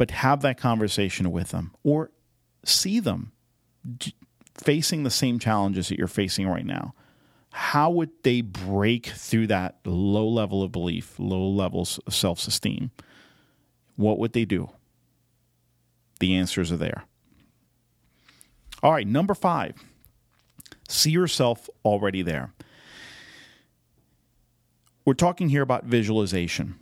[0.00, 2.10] but have that conversation with them or
[2.64, 3.32] see them
[4.60, 6.94] facing the same challenges that you're facing right now.
[7.52, 12.90] How would they break through that low level of belief, low levels of self esteem?
[13.96, 14.70] What would they do?
[16.20, 17.04] The answers are there.
[18.82, 19.74] All right, number five,
[20.88, 22.52] see yourself already there.
[25.04, 26.76] We're talking here about visualization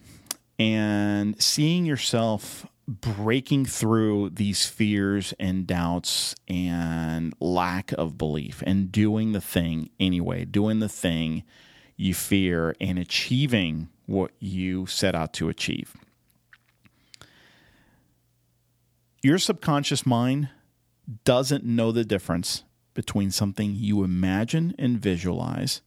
[0.58, 9.32] and seeing yourself breaking through these fears and doubts and lack of belief and doing
[9.32, 11.44] the thing anyway, doing the thing
[11.96, 15.94] you fear and achieving what you set out to achieve.
[19.22, 20.48] Your subconscious mind
[21.24, 25.82] doesn't know the difference between something you imagine and visualize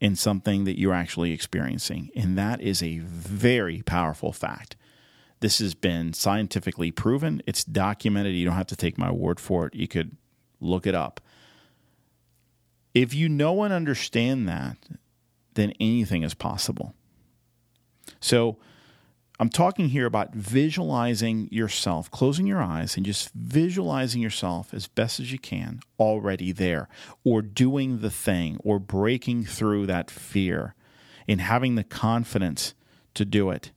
[0.00, 2.10] and something that you're actually experiencing.
[2.16, 4.74] And that is a very powerful fact.
[5.42, 7.42] This has been scientifically proven.
[7.48, 8.36] It's documented.
[8.36, 9.74] You don't have to take my word for it.
[9.74, 10.16] You could
[10.60, 11.20] look it up.
[12.94, 14.76] If you know and understand that,
[15.54, 16.94] then anything is possible.
[18.20, 18.58] So,
[19.40, 25.18] I'm talking here about visualizing yourself, closing your eyes and just visualizing yourself as best
[25.18, 26.88] as you can already there,
[27.24, 30.76] or doing the thing, or breaking through that fear
[31.26, 32.74] and having the confidence
[33.14, 33.72] to do it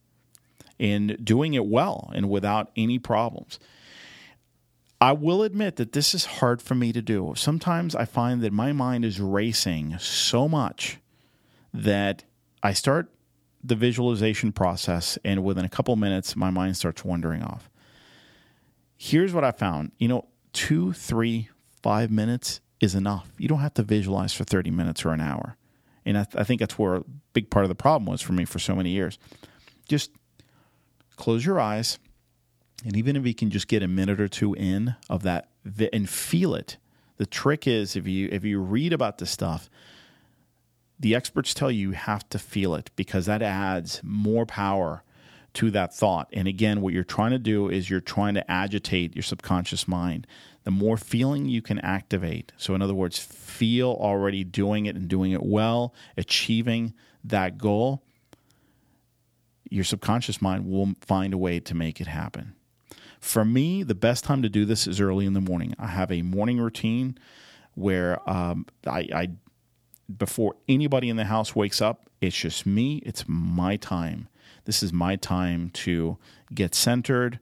[0.79, 3.59] and doing it well and without any problems.
[5.01, 7.33] I will admit that this is hard for me to do.
[7.35, 10.99] Sometimes I find that my mind is racing so much
[11.73, 12.23] that
[12.63, 13.11] I start
[13.63, 17.69] the visualization process, and within a couple minutes, my mind starts wandering off.
[18.95, 21.49] Here's what I found you know, two, three,
[21.83, 23.29] five minutes is enough.
[23.37, 25.57] You don't have to visualize for 30 minutes or an hour.
[26.05, 27.03] And I, th- I think that's where a
[27.33, 29.17] big part of the problem was for me for so many years.
[29.87, 30.11] Just
[31.15, 31.99] close your eyes,
[32.83, 35.49] and even if you can just get a minute or two in of that
[35.91, 36.77] and feel it.
[37.17, 39.69] The trick is if you if you read about this stuff,
[40.99, 45.03] the experts tell you you have to feel it because that adds more power
[45.53, 46.27] to that thought.
[46.33, 50.27] And again, what you're trying to do is you're trying to agitate your subconscious mind.
[50.65, 55.07] The more feeling you can activate, so in other words, feel already doing it and
[55.07, 56.93] doing it well, achieving
[57.23, 58.03] that goal,
[59.69, 62.53] your subconscious mind will find a way to make it happen.
[63.19, 65.73] For me, the best time to do this is early in the morning.
[65.79, 67.17] I have a morning routine
[67.73, 69.29] where um, I, I
[70.15, 72.97] before anybody in the house wakes up, it's just me.
[73.05, 74.27] It's my time.
[74.65, 76.17] This is my time to
[76.53, 77.39] get centered,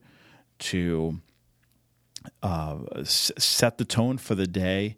[0.60, 1.20] to
[2.42, 4.98] uh, s- set the tone for the day.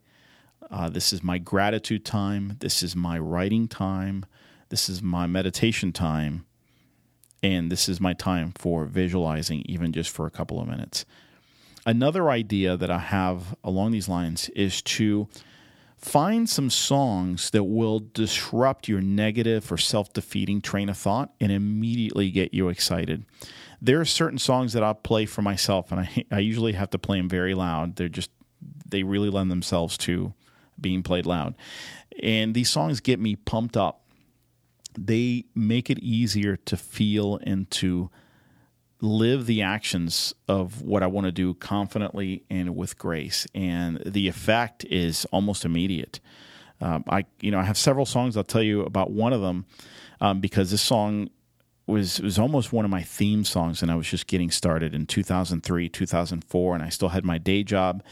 [0.69, 2.57] Uh, this is my gratitude time.
[2.59, 4.26] This is my writing time.
[4.69, 6.45] This is my meditation time.
[7.45, 11.05] And this is my time for visualizing, even just for a couple of minutes.
[11.85, 15.27] Another idea that I have along these lines is to
[15.95, 21.51] find some songs that will disrupt your negative or self defeating train of thought and
[21.51, 23.25] immediately get you excited.
[23.79, 26.97] There are certain songs that I'll play for myself, and I, I usually have to
[26.97, 27.97] play them very loud.
[27.97, 28.31] They're just,
[28.89, 30.33] they really lend themselves to
[30.81, 31.53] being played loud.
[32.23, 34.01] And these songs get me pumped up.
[34.97, 38.09] They make it easier to feel and to
[39.01, 43.45] live the actions of what I want to do confidently and with grace.
[43.53, 46.19] And the effect is almost immediate.
[46.81, 48.35] Um, I, you know, I have several songs.
[48.35, 49.65] I'll tell you about one of them
[50.21, 51.29] um, because this song
[51.87, 55.05] was was almost one of my theme songs, and I was just getting started in
[55.05, 58.03] 2003, 2004, and I still had my day job,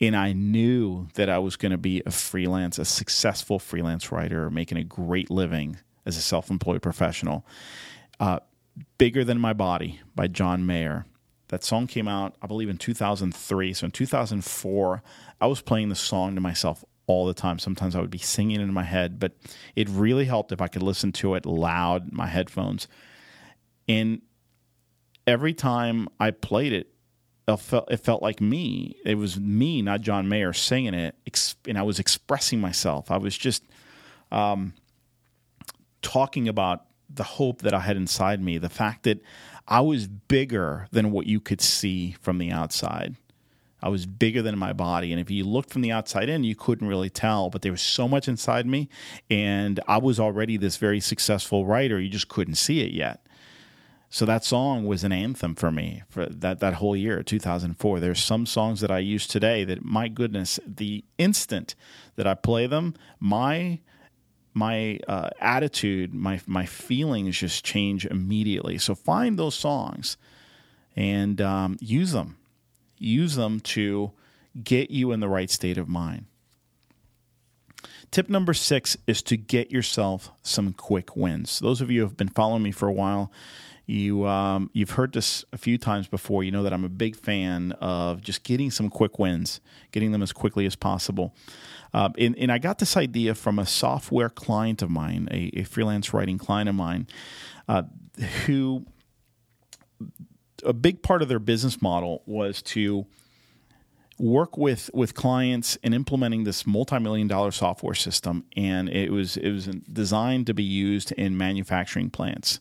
[0.00, 4.50] and I knew that I was going to be a freelance, a successful freelance writer,
[4.50, 7.46] making a great living as a self-employed professional.
[8.18, 8.40] Uh,
[8.98, 11.04] Bigger Than My Body by John Mayer.
[11.48, 13.74] That song came out, I believe, in 2003.
[13.74, 15.02] So in 2004,
[15.40, 17.58] I was playing the song to myself all the time.
[17.58, 19.32] Sometimes I would be singing in my head, but
[19.76, 22.88] it really helped if I could listen to it loud in my headphones.
[23.88, 24.22] And
[25.26, 26.88] every time I played it,
[27.48, 28.96] it felt, it felt like me.
[29.04, 31.16] It was me, not John Mayer, singing it,
[31.66, 33.10] and I was expressing myself.
[33.10, 33.64] I was just
[34.30, 34.74] um,
[36.02, 39.20] talking about the hope that I had inside me, the fact that
[39.66, 43.16] I was bigger than what you could see from the outside.
[43.82, 45.10] I was bigger than my body.
[45.10, 47.82] And if you looked from the outside in, you couldn't really tell, but there was
[47.82, 48.88] so much inside me.
[49.28, 52.00] And I was already this very successful writer.
[52.00, 53.26] You just couldn't see it yet.
[54.08, 57.98] So that song was an anthem for me for that, that whole year, 2004.
[57.98, 61.74] There's some songs that I use today that, my goodness, the instant
[62.16, 63.80] that I play them, my
[64.54, 68.78] my uh, attitude, my my feelings just change immediately.
[68.78, 70.16] So find those songs
[70.96, 72.36] and um, use them.
[72.98, 74.12] Use them to
[74.62, 76.26] get you in the right state of mind.
[78.10, 81.58] Tip number six is to get yourself some quick wins.
[81.58, 83.32] Those of you who have been following me for a while,
[83.86, 86.44] you um, you've heard this a few times before.
[86.44, 89.60] You know that I'm a big fan of just getting some quick wins,
[89.90, 91.34] getting them as quickly as possible.
[91.94, 95.64] Uh, and, and, I got this idea from a software client of mine, a, a
[95.64, 97.06] freelance writing client of mine,
[97.68, 97.82] uh,
[98.46, 98.86] who
[100.64, 103.06] a big part of their business model was to
[104.18, 109.50] work with with clients in implementing this multi-million dollar software system and it was it
[109.50, 112.60] was designed to be used in manufacturing plants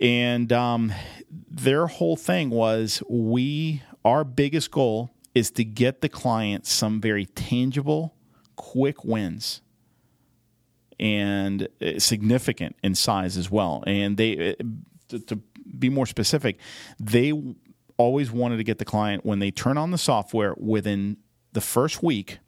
[0.00, 0.92] and um,
[1.30, 7.26] their whole thing was we our biggest goal is to get the client some very
[7.26, 8.14] tangible,
[8.56, 9.60] quick wins
[10.98, 13.84] and uh, significant in size as well.
[13.86, 14.64] And they, uh,
[15.08, 15.36] to, to
[15.78, 16.58] be more specific,
[16.98, 17.32] they
[17.96, 21.18] always wanted to get the client when they turn on the software within
[21.52, 22.38] the first week,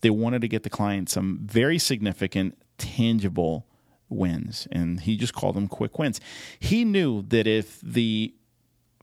[0.00, 3.66] they wanted to get the client some very significant, tangible
[4.10, 4.68] wins.
[4.70, 6.20] And he just called them quick wins.
[6.58, 8.34] He knew that if the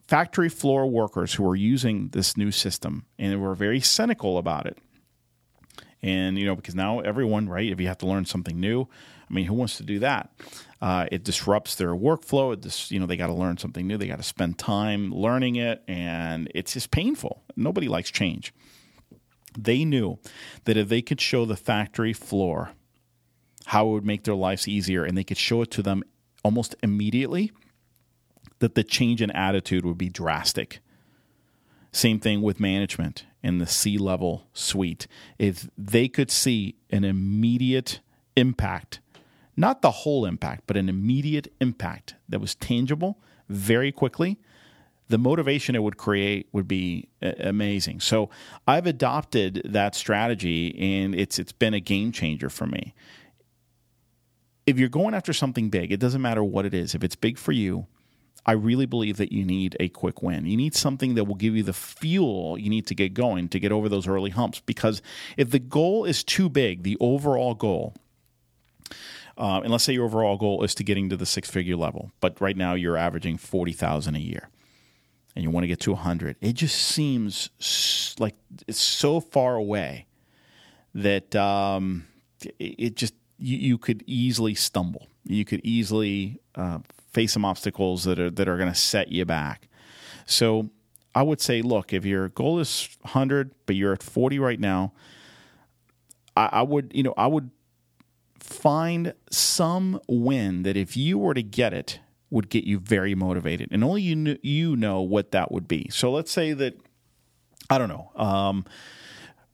[0.07, 4.77] factory floor workers who were using this new system and were very cynical about it.
[6.01, 8.87] And, you know, because now everyone, right, if you have to learn something new,
[9.29, 10.31] I mean, who wants to do that?
[10.81, 12.53] Uh, it disrupts their workflow.
[12.53, 13.97] It just, you know, they got to learn something new.
[13.97, 17.43] They got to spend time learning it, and it's just painful.
[17.55, 18.53] Nobody likes change.
[19.57, 20.19] They knew
[20.65, 22.71] that if they could show the factory floor
[23.67, 26.03] how it would make their lives easier and they could show it to them
[26.43, 27.51] almost immediately–
[28.59, 30.79] that the change in attitude would be drastic.
[31.91, 35.07] Same thing with management in the C level suite.
[35.37, 38.01] If they could see an immediate
[38.35, 38.99] impact,
[39.55, 44.37] not the whole impact, but an immediate impact that was tangible very quickly,
[45.09, 48.01] the motivation it would create would be amazing.
[48.01, 48.29] So
[48.67, 52.93] I've adopted that strategy and it's it's been a game changer for me.
[54.67, 56.93] If you're going after something big, it doesn't matter what it is.
[56.93, 57.87] If it's big for you,
[58.45, 60.45] I really believe that you need a quick win.
[60.45, 63.59] You need something that will give you the fuel you need to get going to
[63.59, 64.61] get over those early humps.
[64.61, 65.01] Because
[65.37, 67.95] if the goal is too big, the overall goal,
[69.37, 72.11] uh, and let's say your overall goal is to getting to the six figure level,
[72.21, 74.49] but right now you're averaging 40,000 a year
[75.35, 78.35] and you want to get to 100, it just seems like
[78.67, 80.07] it's so far away
[80.95, 82.07] that um,
[82.59, 85.07] it just you, you, could easily stumble.
[85.23, 86.79] You could easily uh,
[87.11, 89.67] face some obstacles that are that are going to set you back.
[90.25, 90.69] So
[91.15, 94.93] I would say, look, if your goal is 100, but you're at 40 right now,
[96.35, 97.51] I, I would you know I would
[98.39, 103.69] find some win that if you were to get it would get you very motivated,
[103.71, 105.89] and only you kn- you know what that would be.
[105.89, 106.77] So let's say that
[107.69, 108.11] I don't know.
[108.15, 108.65] Um,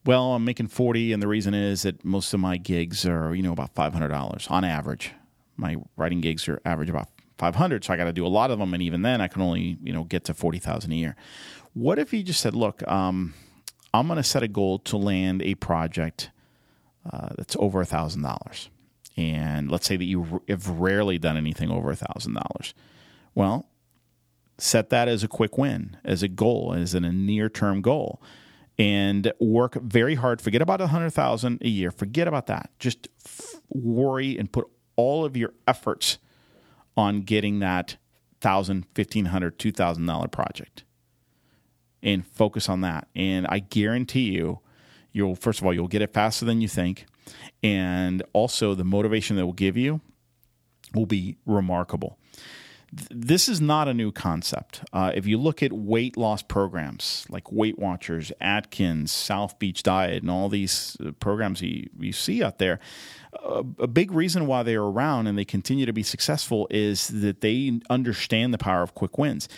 [0.06, 3.44] well, I'm making forty, and the reason is that most of my gigs are you
[3.44, 5.12] know about five hundred dollars on average.
[5.56, 8.52] My writing gigs are average about five hundred, so I got to do a lot
[8.52, 10.96] of them, and even then, I can only you know get to forty thousand a
[10.96, 11.16] year.
[11.74, 13.34] What if you just said, look, um,
[13.94, 16.30] I'm going to set a goal to land a project
[17.12, 18.70] uh, that's over a thousand dollars
[19.16, 22.74] and let's say that you have rarely done anything over a thousand dollars
[23.36, 23.68] well
[24.58, 28.22] set that as a quick win as a goal as in a near term goal
[28.80, 30.42] and work very hard.
[30.42, 31.92] Forget about a hundred thousand a year.
[31.92, 32.72] Forget about that.
[32.80, 36.18] Just f- worry and put all of your efforts
[36.96, 37.98] on getting that
[38.42, 40.84] thousand fifteen hundred two thousand dollar project
[42.02, 43.08] and focus on that.
[43.16, 44.60] And i guarantee you
[45.14, 47.06] you'll first of all you'll get it faster than you think.
[47.64, 50.02] And also the motivation that will give you
[50.94, 52.20] will be remarkable.
[53.10, 54.84] This is not a new concept.
[54.94, 60.22] Uh, if you look at weight loss programs like Weight Watchers, Atkins, South Beach Diet,
[60.22, 62.80] and all these uh, programs you, you see out there,
[63.44, 67.08] uh, a big reason why they are around and they continue to be successful is
[67.08, 69.50] that they understand the power of quick wins.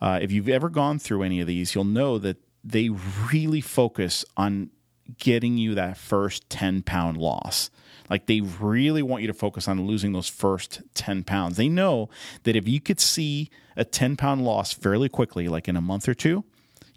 [0.00, 2.90] Uh, if you've ever gone through any of these, you'll know that they
[3.32, 4.70] really focus on
[5.18, 7.70] getting you that first 10 pound loss.
[8.12, 11.56] Like they really want you to focus on losing those first 10 pounds.
[11.56, 12.10] They know
[12.42, 16.06] that if you could see a 10 pound loss fairly quickly, like in a month
[16.06, 16.44] or two,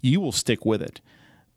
[0.02, 1.00] you will stick with it.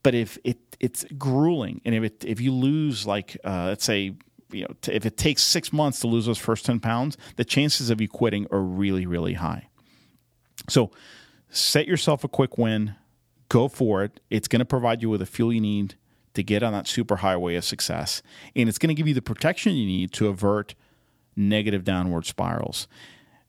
[0.01, 4.15] But if it it's grueling, and if it if you lose like uh, let's say
[4.49, 7.89] you know if it takes six months to lose those first 10 pounds, the chances
[7.89, 9.67] of you quitting are really really high.
[10.69, 10.89] So
[11.49, 12.95] set yourself a quick win,
[13.49, 14.21] go for it.
[14.29, 15.95] It's going to provide you with the fuel you need
[16.33, 18.21] to get on that super highway of success.
[18.55, 20.75] And it's going to give you the protection you need to avert
[21.35, 22.87] negative downward spirals.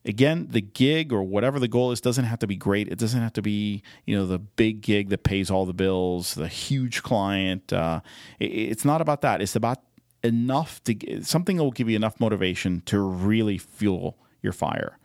[0.04, 2.88] Again, the gig or whatever the goal is doesn't have to be great.
[2.88, 6.34] It doesn't have to be, you know, the big gig that pays all the bills,
[6.34, 7.70] the huge client.
[7.72, 8.00] Uh,
[8.38, 9.42] it, it's not about that.
[9.42, 9.82] It's about
[10.22, 14.98] enough to something that will give you enough motivation to really fuel your fire.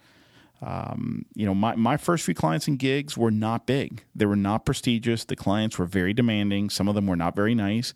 [0.65, 4.03] Um, you know, my, my first few clients and gigs were not big.
[4.15, 5.23] They were not prestigious.
[5.23, 6.71] The clients were very demanding.
[6.71, 7.93] Some of them were not very nice.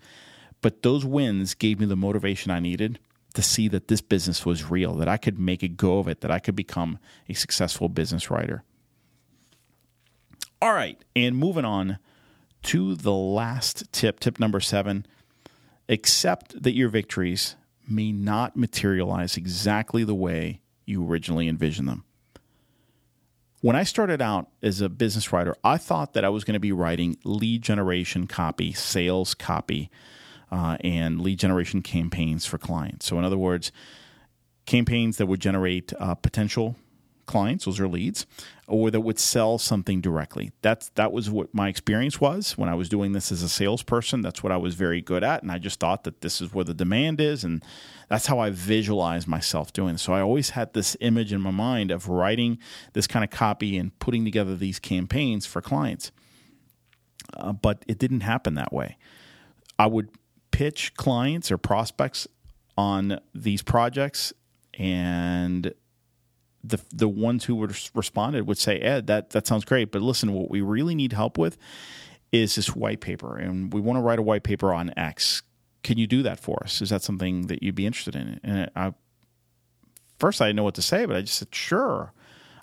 [0.61, 2.99] But those wins gave me the motivation I needed
[3.33, 6.21] to see that this business was real, that I could make a go of it,
[6.21, 8.63] that I could become a successful business writer.
[10.61, 11.03] All right.
[11.15, 11.97] And moving on
[12.63, 15.07] to the last tip, tip number seven
[15.87, 17.55] accept that your victories
[17.87, 22.03] may not materialize exactly the way you originally envisioned them
[23.61, 26.59] when I started out as a business writer, I thought that I was going to
[26.59, 29.89] be writing lead generation copy, sales copy,
[30.51, 33.05] uh, and lead generation campaigns for clients.
[33.05, 33.71] So, in other words,
[34.65, 36.75] campaigns that would generate uh, potential
[37.29, 38.25] clients, those are leads,
[38.67, 40.51] or that would sell something directly.
[40.61, 44.21] That's that was what my experience was when I was doing this as a salesperson.
[44.21, 46.65] That's what I was very good at, and I just thought that this is where
[46.65, 47.63] the demand is, and
[48.09, 49.97] that's how I visualized myself doing.
[49.97, 52.57] So I always had this image in my mind of writing
[52.93, 56.11] this kind of copy and putting together these campaigns for clients.
[57.37, 58.97] Uh, but it didn't happen that way.
[59.77, 60.09] I would
[60.51, 62.27] pitch clients or prospects
[62.75, 64.33] on these projects
[64.73, 65.73] and
[66.63, 70.33] the the ones who would responded would say, Ed, that that sounds great, but listen,
[70.33, 71.57] what we really need help with
[72.31, 75.41] is this white paper, and we want to write a white paper on X.
[75.83, 76.81] Can you do that for us?
[76.81, 78.39] Is that something that you'd be interested in?
[78.43, 78.93] And I
[80.19, 82.13] first I didn't know what to say, but I just said sure.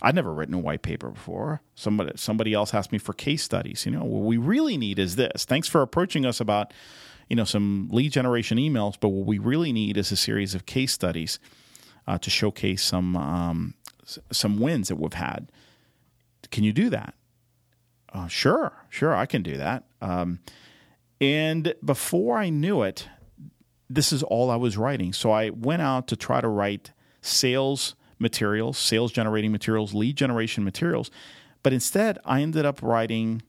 [0.02, 1.62] I'd never written a white paper before.
[1.74, 3.86] Somebody somebody else asked me for case studies.
[3.86, 5.44] You know, what we really need is this.
[5.46, 6.72] Thanks for approaching us about
[7.28, 10.66] you know, some lead generation emails, but what we really need is a series of
[10.66, 11.38] case studies
[12.06, 13.74] uh, to showcase some um,
[14.30, 15.50] some wins that we've had.
[16.50, 17.14] Can you do that?
[18.12, 19.84] Uh, sure, sure, I can do that.
[20.00, 20.40] Um,
[21.20, 23.08] and before I knew it,
[23.90, 25.12] this is all I was writing.
[25.12, 30.64] So I went out to try to write sales materials, sales generating materials, lead generation
[30.64, 31.10] materials.
[31.62, 33.42] But instead, I ended up writing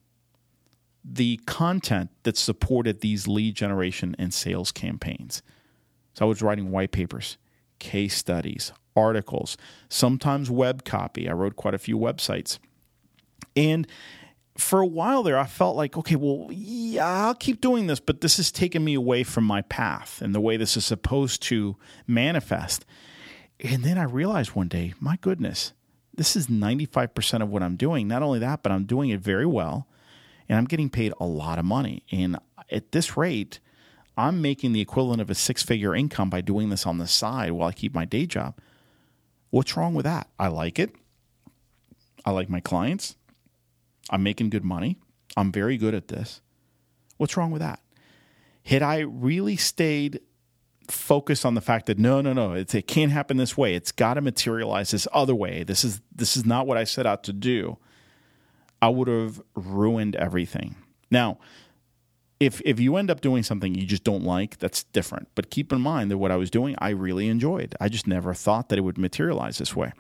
[1.04, 5.42] the content that supported these lead generation and sales campaigns.
[6.14, 7.38] So I was writing white papers,
[7.80, 9.56] case studies, articles,
[9.90, 11.30] sometimes web copy.
[11.30, 12.60] I wrote quite a few websites.
[13.56, 13.88] And
[14.58, 18.22] for a while there, I felt like, okay, well, yeah, I'll keep doing this, but
[18.22, 21.76] this is taking me away from my path and the way this is supposed to
[22.08, 22.86] manifest.
[23.60, 25.74] And then I realized one day, my goodness,
[26.14, 28.08] this is 95% of what I'm doing.
[28.08, 29.88] Not only that, but I'm doing it very well
[30.50, 32.04] and I'm getting paid a lot of money.
[32.12, 32.38] And
[32.72, 33.60] at this rate,
[34.18, 37.52] I'm making the equivalent of a six figure income by doing this on the side
[37.52, 38.58] while I keep my day job.
[39.50, 40.28] What's wrong with that?
[40.40, 40.94] I like it.
[42.26, 43.16] I like my clients.
[44.10, 44.98] I'm making good money.
[45.36, 46.42] I'm very good at this.
[47.18, 47.80] What's wrong with that?
[48.64, 50.20] Had I really stayed
[50.90, 53.76] focused on the fact that no, no, no, it can't happen this way.
[53.76, 55.64] It's got to materialize this other way.
[55.64, 57.78] This is this is not what I set out to do.
[58.82, 60.76] I would have ruined everything.
[61.10, 61.40] Now,
[62.40, 65.28] if if you end up doing something you just don't like, that's different.
[65.36, 67.76] But keep in mind that what I was doing, I really enjoyed.
[67.80, 69.92] I just never thought that it would materialize this way.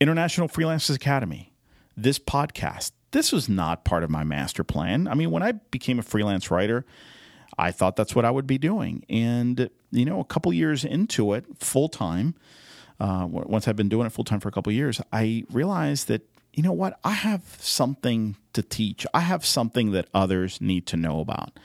[0.00, 1.52] International Freelancers Academy,
[1.96, 5.06] this podcast, this was not part of my master plan.
[5.06, 6.84] I mean, when I became a freelance writer,
[7.56, 9.04] I thought that's what I would be doing.
[9.08, 12.34] And, you know, a couple years into it, full time,
[12.98, 16.28] uh, once I've been doing it full time for a couple years, I realized that
[16.54, 16.98] you know what?
[17.02, 19.06] I have something to teach.
[19.12, 21.58] I have something that others need to know about.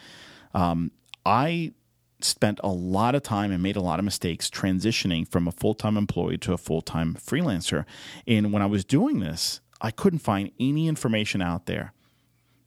[0.53, 0.91] Um,
[1.25, 1.73] I
[2.21, 5.73] spent a lot of time and made a lot of mistakes transitioning from a full
[5.73, 7.85] time employee to a full time freelancer.
[8.27, 11.93] And when I was doing this, I couldn't find any information out there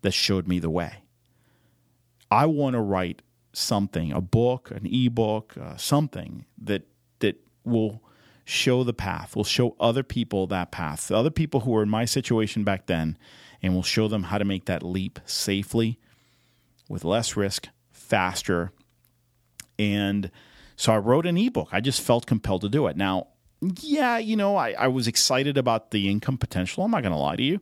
[0.02, 1.02] that showed me the way.
[2.30, 3.20] I want to write
[3.52, 6.86] something, a book, an ebook, uh, something that
[7.18, 8.02] that will
[8.44, 9.36] show the path.
[9.36, 12.86] We'll show other people that path, the other people who were in my situation back
[12.86, 13.16] then,
[13.62, 15.98] and we'll show them how to make that leap safely,
[16.88, 18.72] with less risk, faster.
[19.78, 20.30] And
[20.76, 21.68] so I wrote an ebook.
[21.72, 22.96] I just felt compelled to do it.
[22.96, 23.28] Now,
[23.80, 26.84] yeah, you know, I, I was excited about the income potential.
[26.84, 27.60] I'm not going to lie to you.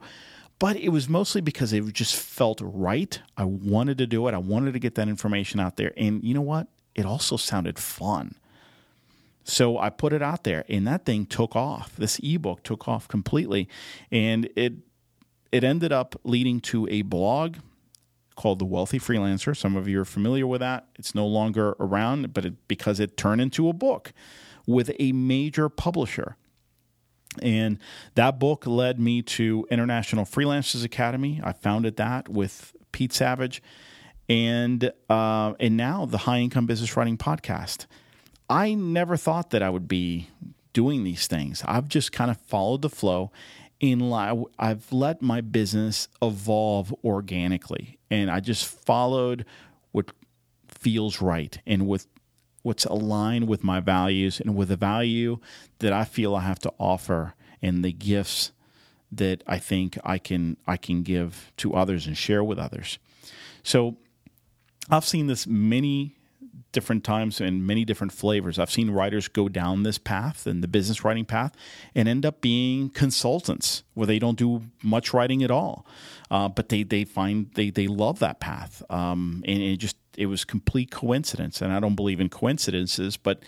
[0.59, 3.19] But it was mostly because it just felt right.
[3.37, 4.35] I wanted to do it.
[4.35, 5.93] I wanted to get that information out there.
[5.97, 6.69] And you know what?
[6.95, 8.35] It also sounded fun.
[9.45, 11.97] So I put it out there, and that thing took off.
[11.97, 13.69] This ebook took off completely,
[14.11, 14.75] and it
[15.51, 17.57] it ended up leading to a blog
[18.37, 19.57] called The Wealthy Freelancer.
[19.57, 20.87] Some of you are familiar with that.
[20.97, 24.13] It's no longer around, but it, because it turned into a book
[24.67, 26.37] with a major publisher.
[27.43, 27.79] And
[28.15, 31.41] that book led me to International Freelancers Academy.
[31.43, 33.63] I founded that with Pete Savage,
[34.29, 37.87] and uh, and now the High Income Business Writing Podcast.
[38.51, 40.29] I never thought that I would be
[40.73, 41.63] doing these things.
[41.67, 43.31] I've just kind of followed the flow.
[43.79, 44.13] In
[44.59, 49.47] I've let my business evolve organically, and I just followed
[49.93, 50.13] what
[50.69, 52.07] feels right and with
[52.63, 55.39] what's aligned with my values and with the value
[55.79, 57.33] that I feel I have to offer
[57.63, 58.53] and the gifts
[59.13, 62.99] that I think I can I can give to others and share with others.
[63.63, 63.97] So
[64.91, 66.20] I've seen this many
[66.73, 68.59] different times and many different flavors.
[68.59, 71.55] I've seen writers go down this path and the business writing path
[71.95, 75.87] and end up being consultants where they don't do much writing at all.
[76.31, 78.83] Uh, but they, they find they, they love that path.
[78.91, 81.61] Um, and it just, it was complete coincidence.
[81.61, 83.43] And I don't believe in coincidences, but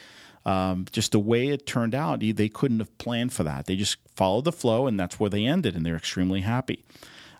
[0.45, 3.67] um, just the way it turned out, they couldn't have planned for that.
[3.67, 6.85] They just followed the flow and that's where they ended and they're extremely happy.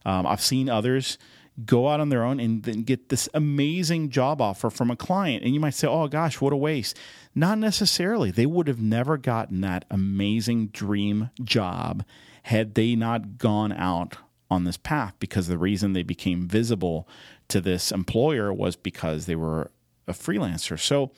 [0.05, 1.19] Um, I've seen others
[1.65, 5.45] go out on their own and then get this amazing job offer from a client.
[5.45, 6.99] And you might say, oh gosh, what a waste.
[7.35, 8.31] Not necessarily.
[8.31, 12.05] They would have never gotten that amazing dream job
[12.45, 14.17] had they not gone out
[14.51, 17.09] on this path because the reason they became visible
[17.49, 19.71] to this employer was because they were
[20.07, 20.79] a freelancer.
[20.79, 21.13] So,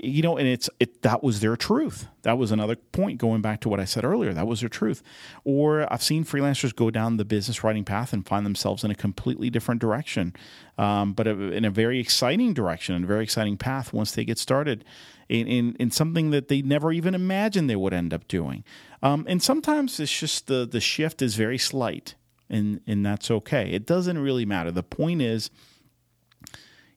[0.00, 2.06] you know, and it's it that was their truth.
[2.22, 4.32] That was another point going back to what I said earlier.
[4.32, 5.02] That was their truth.
[5.44, 8.94] Or I've seen freelancers go down the business writing path and find themselves in a
[8.94, 10.34] completely different direction,
[10.76, 14.38] um, but in a very exciting direction and a very exciting path once they get
[14.38, 14.84] started
[15.28, 18.64] in, in, in something that they never even imagined they would end up doing.
[19.02, 22.14] Um, and sometimes it's just the the shift is very slight,
[22.48, 23.70] and and that's okay.
[23.70, 24.70] It doesn't really matter.
[24.70, 25.50] The point is,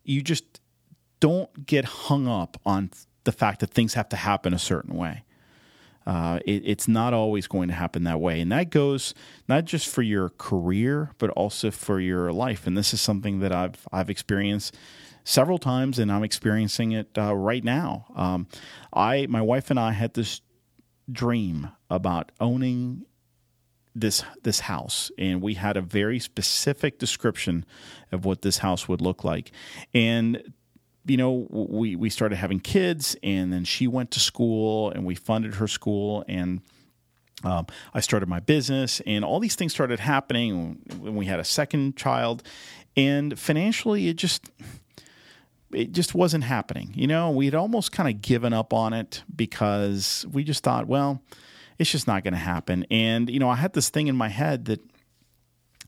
[0.04, 0.61] you just
[1.22, 2.92] don't get hung up on
[3.24, 5.24] the fact that things have to happen a certain way.
[6.06, 8.42] Uh, it, it's not always going to happen that way.
[8.42, 9.14] And that goes
[9.48, 12.66] not just for your career, but also for your life.
[12.66, 14.76] And this is something that I've, I've experienced
[15.24, 18.08] several times, and I'm experiencing it uh, right now.
[18.16, 18.48] Um,
[18.92, 20.42] I, my wife and I had this
[21.12, 23.06] dream about owning
[23.94, 27.66] this this house and we had a very specific description
[28.14, 29.52] of what this house would look like
[29.94, 30.54] and
[31.06, 35.16] you know we we started having kids and then she went to school and we
[35.16, 36.62] funded her school and
[37.44, 41.44] um, I started my business and all these things started happening when we had a
[41.44, 42.44] second child
[42.96, 44.52] and financially it just
[45.74, 49.24] it just wasn't happening you know we had almost kind of given up on it
[49.36, 51.22] because we just thought well
[51.82, 52.86] it's just not going to happen.
[52.92, 54.80] And you know, I had this thing in my head that,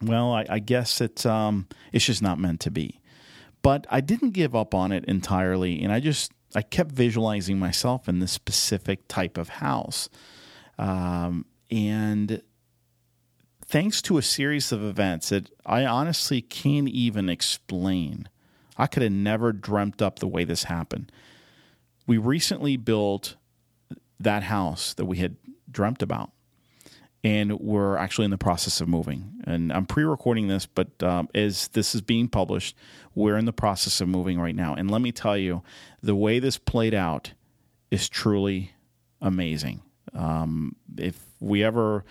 [0.01, 2.99] well, I, I guess it's um, it's just not meant to be.
[3.64, 8.07] But I didn't give up on it entirely, and I just I kept visualizing myself
[8.07, 10.09] in this specific type of house,
[10.78, 12.43] um, and
[13.66, 18.30] thanks to a series of events that I honestly can't even explain.
[18.78, 21.11] I could have never dreamt up the way this happened.
[22.05, 23.36] We recently built
[24.20, 25.38] that house that we had
[25.72, 26.32] dreamt about.
[27.24, 29.41] And we're actually in the process of moving.
[29.45, 32.76] And I'm pre recording this, but um, as this is being published,
[33.15, 34.76] we're in the process of moving right now.
[34.76, 35.63] And let me tell you,
[36.01, 37.34] the way this played out
[37.91, 38.74] is truly
[39.21, 39.82] amazing.
[40.13, 42.03] Um, if we ever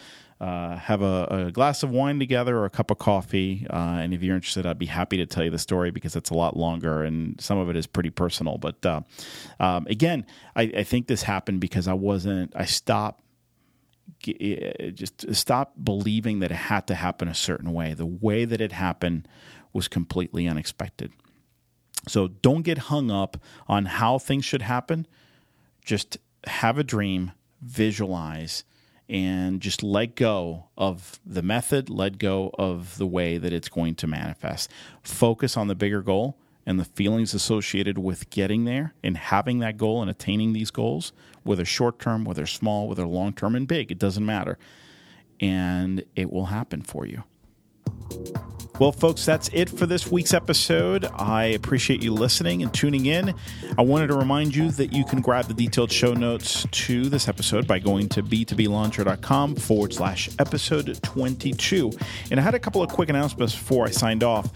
[0.43, 3.65] uh, have a, a, glass of wine together or a cup of coffee.
[3.71, 6.31] Uh, and if you're interested, I'd be happy to tell you the story because it's
[6.31, 8.59] a lot longer and some of it is pretty personal.
[8.59, 9.03] But uh,
[9.61, 13.23] um, again, I, I, think this happened because I wasn't, I stopped
[14.29, 17.95] Eh, just stop believing that it had to happen a certain way.
[17.95, 19.27] The way that it happened
[19.73, 21.13] was completely unexpected.
[22.09, 23.37] So don't get hung up
[23.69, 25.07] on how things should happen.
[25.85, 28.65] Just have a dream, visualize,
[29.09, 33.95] and just let go of the method, let go of the way that it's going
[33.97, 34.71] to manifest.
[35.03, 39.77] Focus on the bigger goal and the feelings associated with getting there and having that
[39.77, 41.13] goal and attaining these goals,
[41.45, 44.59] whether short term, whether small, whether long term and big, it doesn't matter.
[45.41, 47.25] And it will happen for you.
[48.79, 51.05] Well, folks, that's it for this week's episode.
[51.05, 53.35] I appreciate you listening and tuning in.
[53.79, 57.29] I wanted to remind you that you can grab the detailed show notes to this
[57.29, 61.93] episode by going to b2blauncher.com forward slash episode 22.
[62.31, 64.51] And I had a couple of quick announcements before I signed off.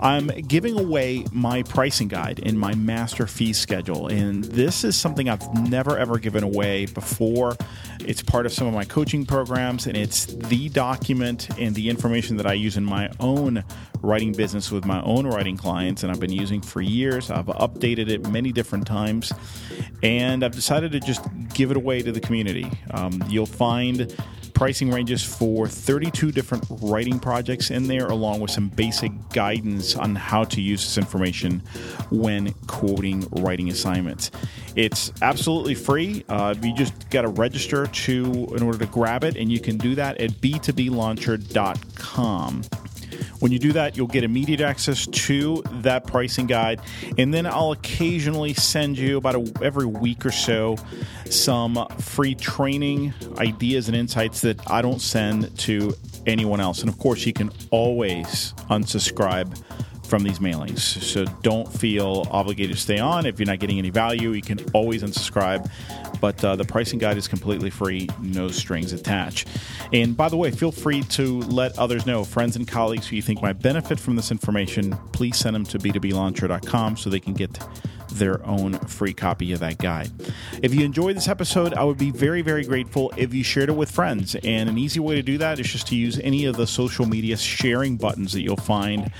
[0.00, 4.06] I'm giving away my pricing guide in my master fee schedule.
[4.06, 7.56] And this is something I've never ever given away before.
[8.00, 12.36] It's part of some of my coaching programs, and it's the document and the information
[12.36, 13.64] that I use in my own
[14.02, 17.30] writing business with my own writing clients, and I've been using for years.
[17.30, 19.32] I've updated it many different times,
[20.02, 21.22] and I've decided to just
[21.54, 22.70] give it away to the community.
[22.90, 24.14] Um, you'll find
[24.58, 30.16] pricing ranges for 32 different writing projects in there, along with some basic guidance on
[30.16, 31.60] how to use this information
[32.10, 34.32] when quoting writing assignments.
[34.74, 36.24] It's absolutely free.
[36.28, 39.78] Uh, you just got to register to in order to grab it, and you can
[39.78, 42.62] do that at b2blauncher.com.
[43.40, 46.80] When you do that, you'll get immediate access to that pricing guide.
[47.16, 50.76] And then I'll occasionally send you about a, every week or so
[51.26, 55.94] some free training ideas and insights that I don't send to
[56.26, 56.80] anyone else.
[56.80, 59.56] And of course, you can always unsubscribe
[60.08, 60.80] from these mailings.
[60.80, 63.26] So don't feel obligated to stay on.
[63.26, 65.70] If you're not getting any value, you can always unsubscribe.
[66.20, 69.46] But uh, the pricing guide is completely free, no strings attached.
[69.92, 73.22] And by the way, feel free to let others know, friends and colleagues who you
[73.22, 77.58] think might benefit from this information, please send them to b2blauncher.com so they can get
[78.18, 80.10] their own free copy of that guide.
[80.62, 83.76] If you enjoyed this episode, I would be very, very grateful if you shared it
[83.76, 84.34] with friends.
[84.36, 87.06] And an easy way to do that is just to use any of the social
[87.06, 89.10] media sharing buttons that you'll find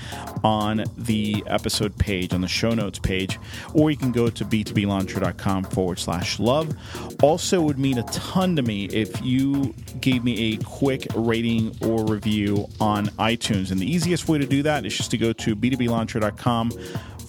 [0.43, 3.39] on the episode page, on the show notes page,
[3.73, 6.75] or you can go to b2blauncher.com forward slash love.
[7.21, 12.05] Also, would mean a ton to me if you gave me a quick rating or
[12.05, 13.71] review on iTunes.
[13.71, 16.71] And the easiest way to do that is just to go to b2blauncher.com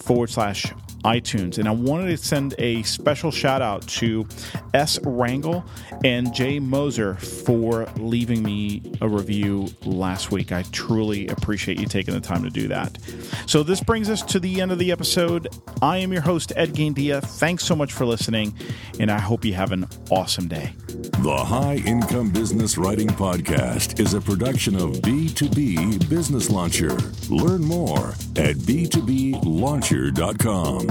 [0.01, 0.73] forward slash
[1.03, 1.57] iTunes.
[1.57, 4.27] And I wanted to send a special shout out to
[4.73, 4.97] S.
[4.99, 5.63] Rangel
[6.03, 10.51] and Jay Moser for leaving me a review last week.
[10.51, 12.97] I truly appreciate you taking the time to do that.
[13.45, 15.47] So, this brings us to the end of the episode.
[15.81, 17.23] I am your host, Ed Gandia.
[17.23, 18.53] Thanks so much for listening,
[18.99, 20.73] and I hope you have an awesome day.
[21.21, 26.97] The High Income Business Writing Podcast is a production of B2B Business Launcher.
[27.29, 30.90] Learn more at b2blauncher.com.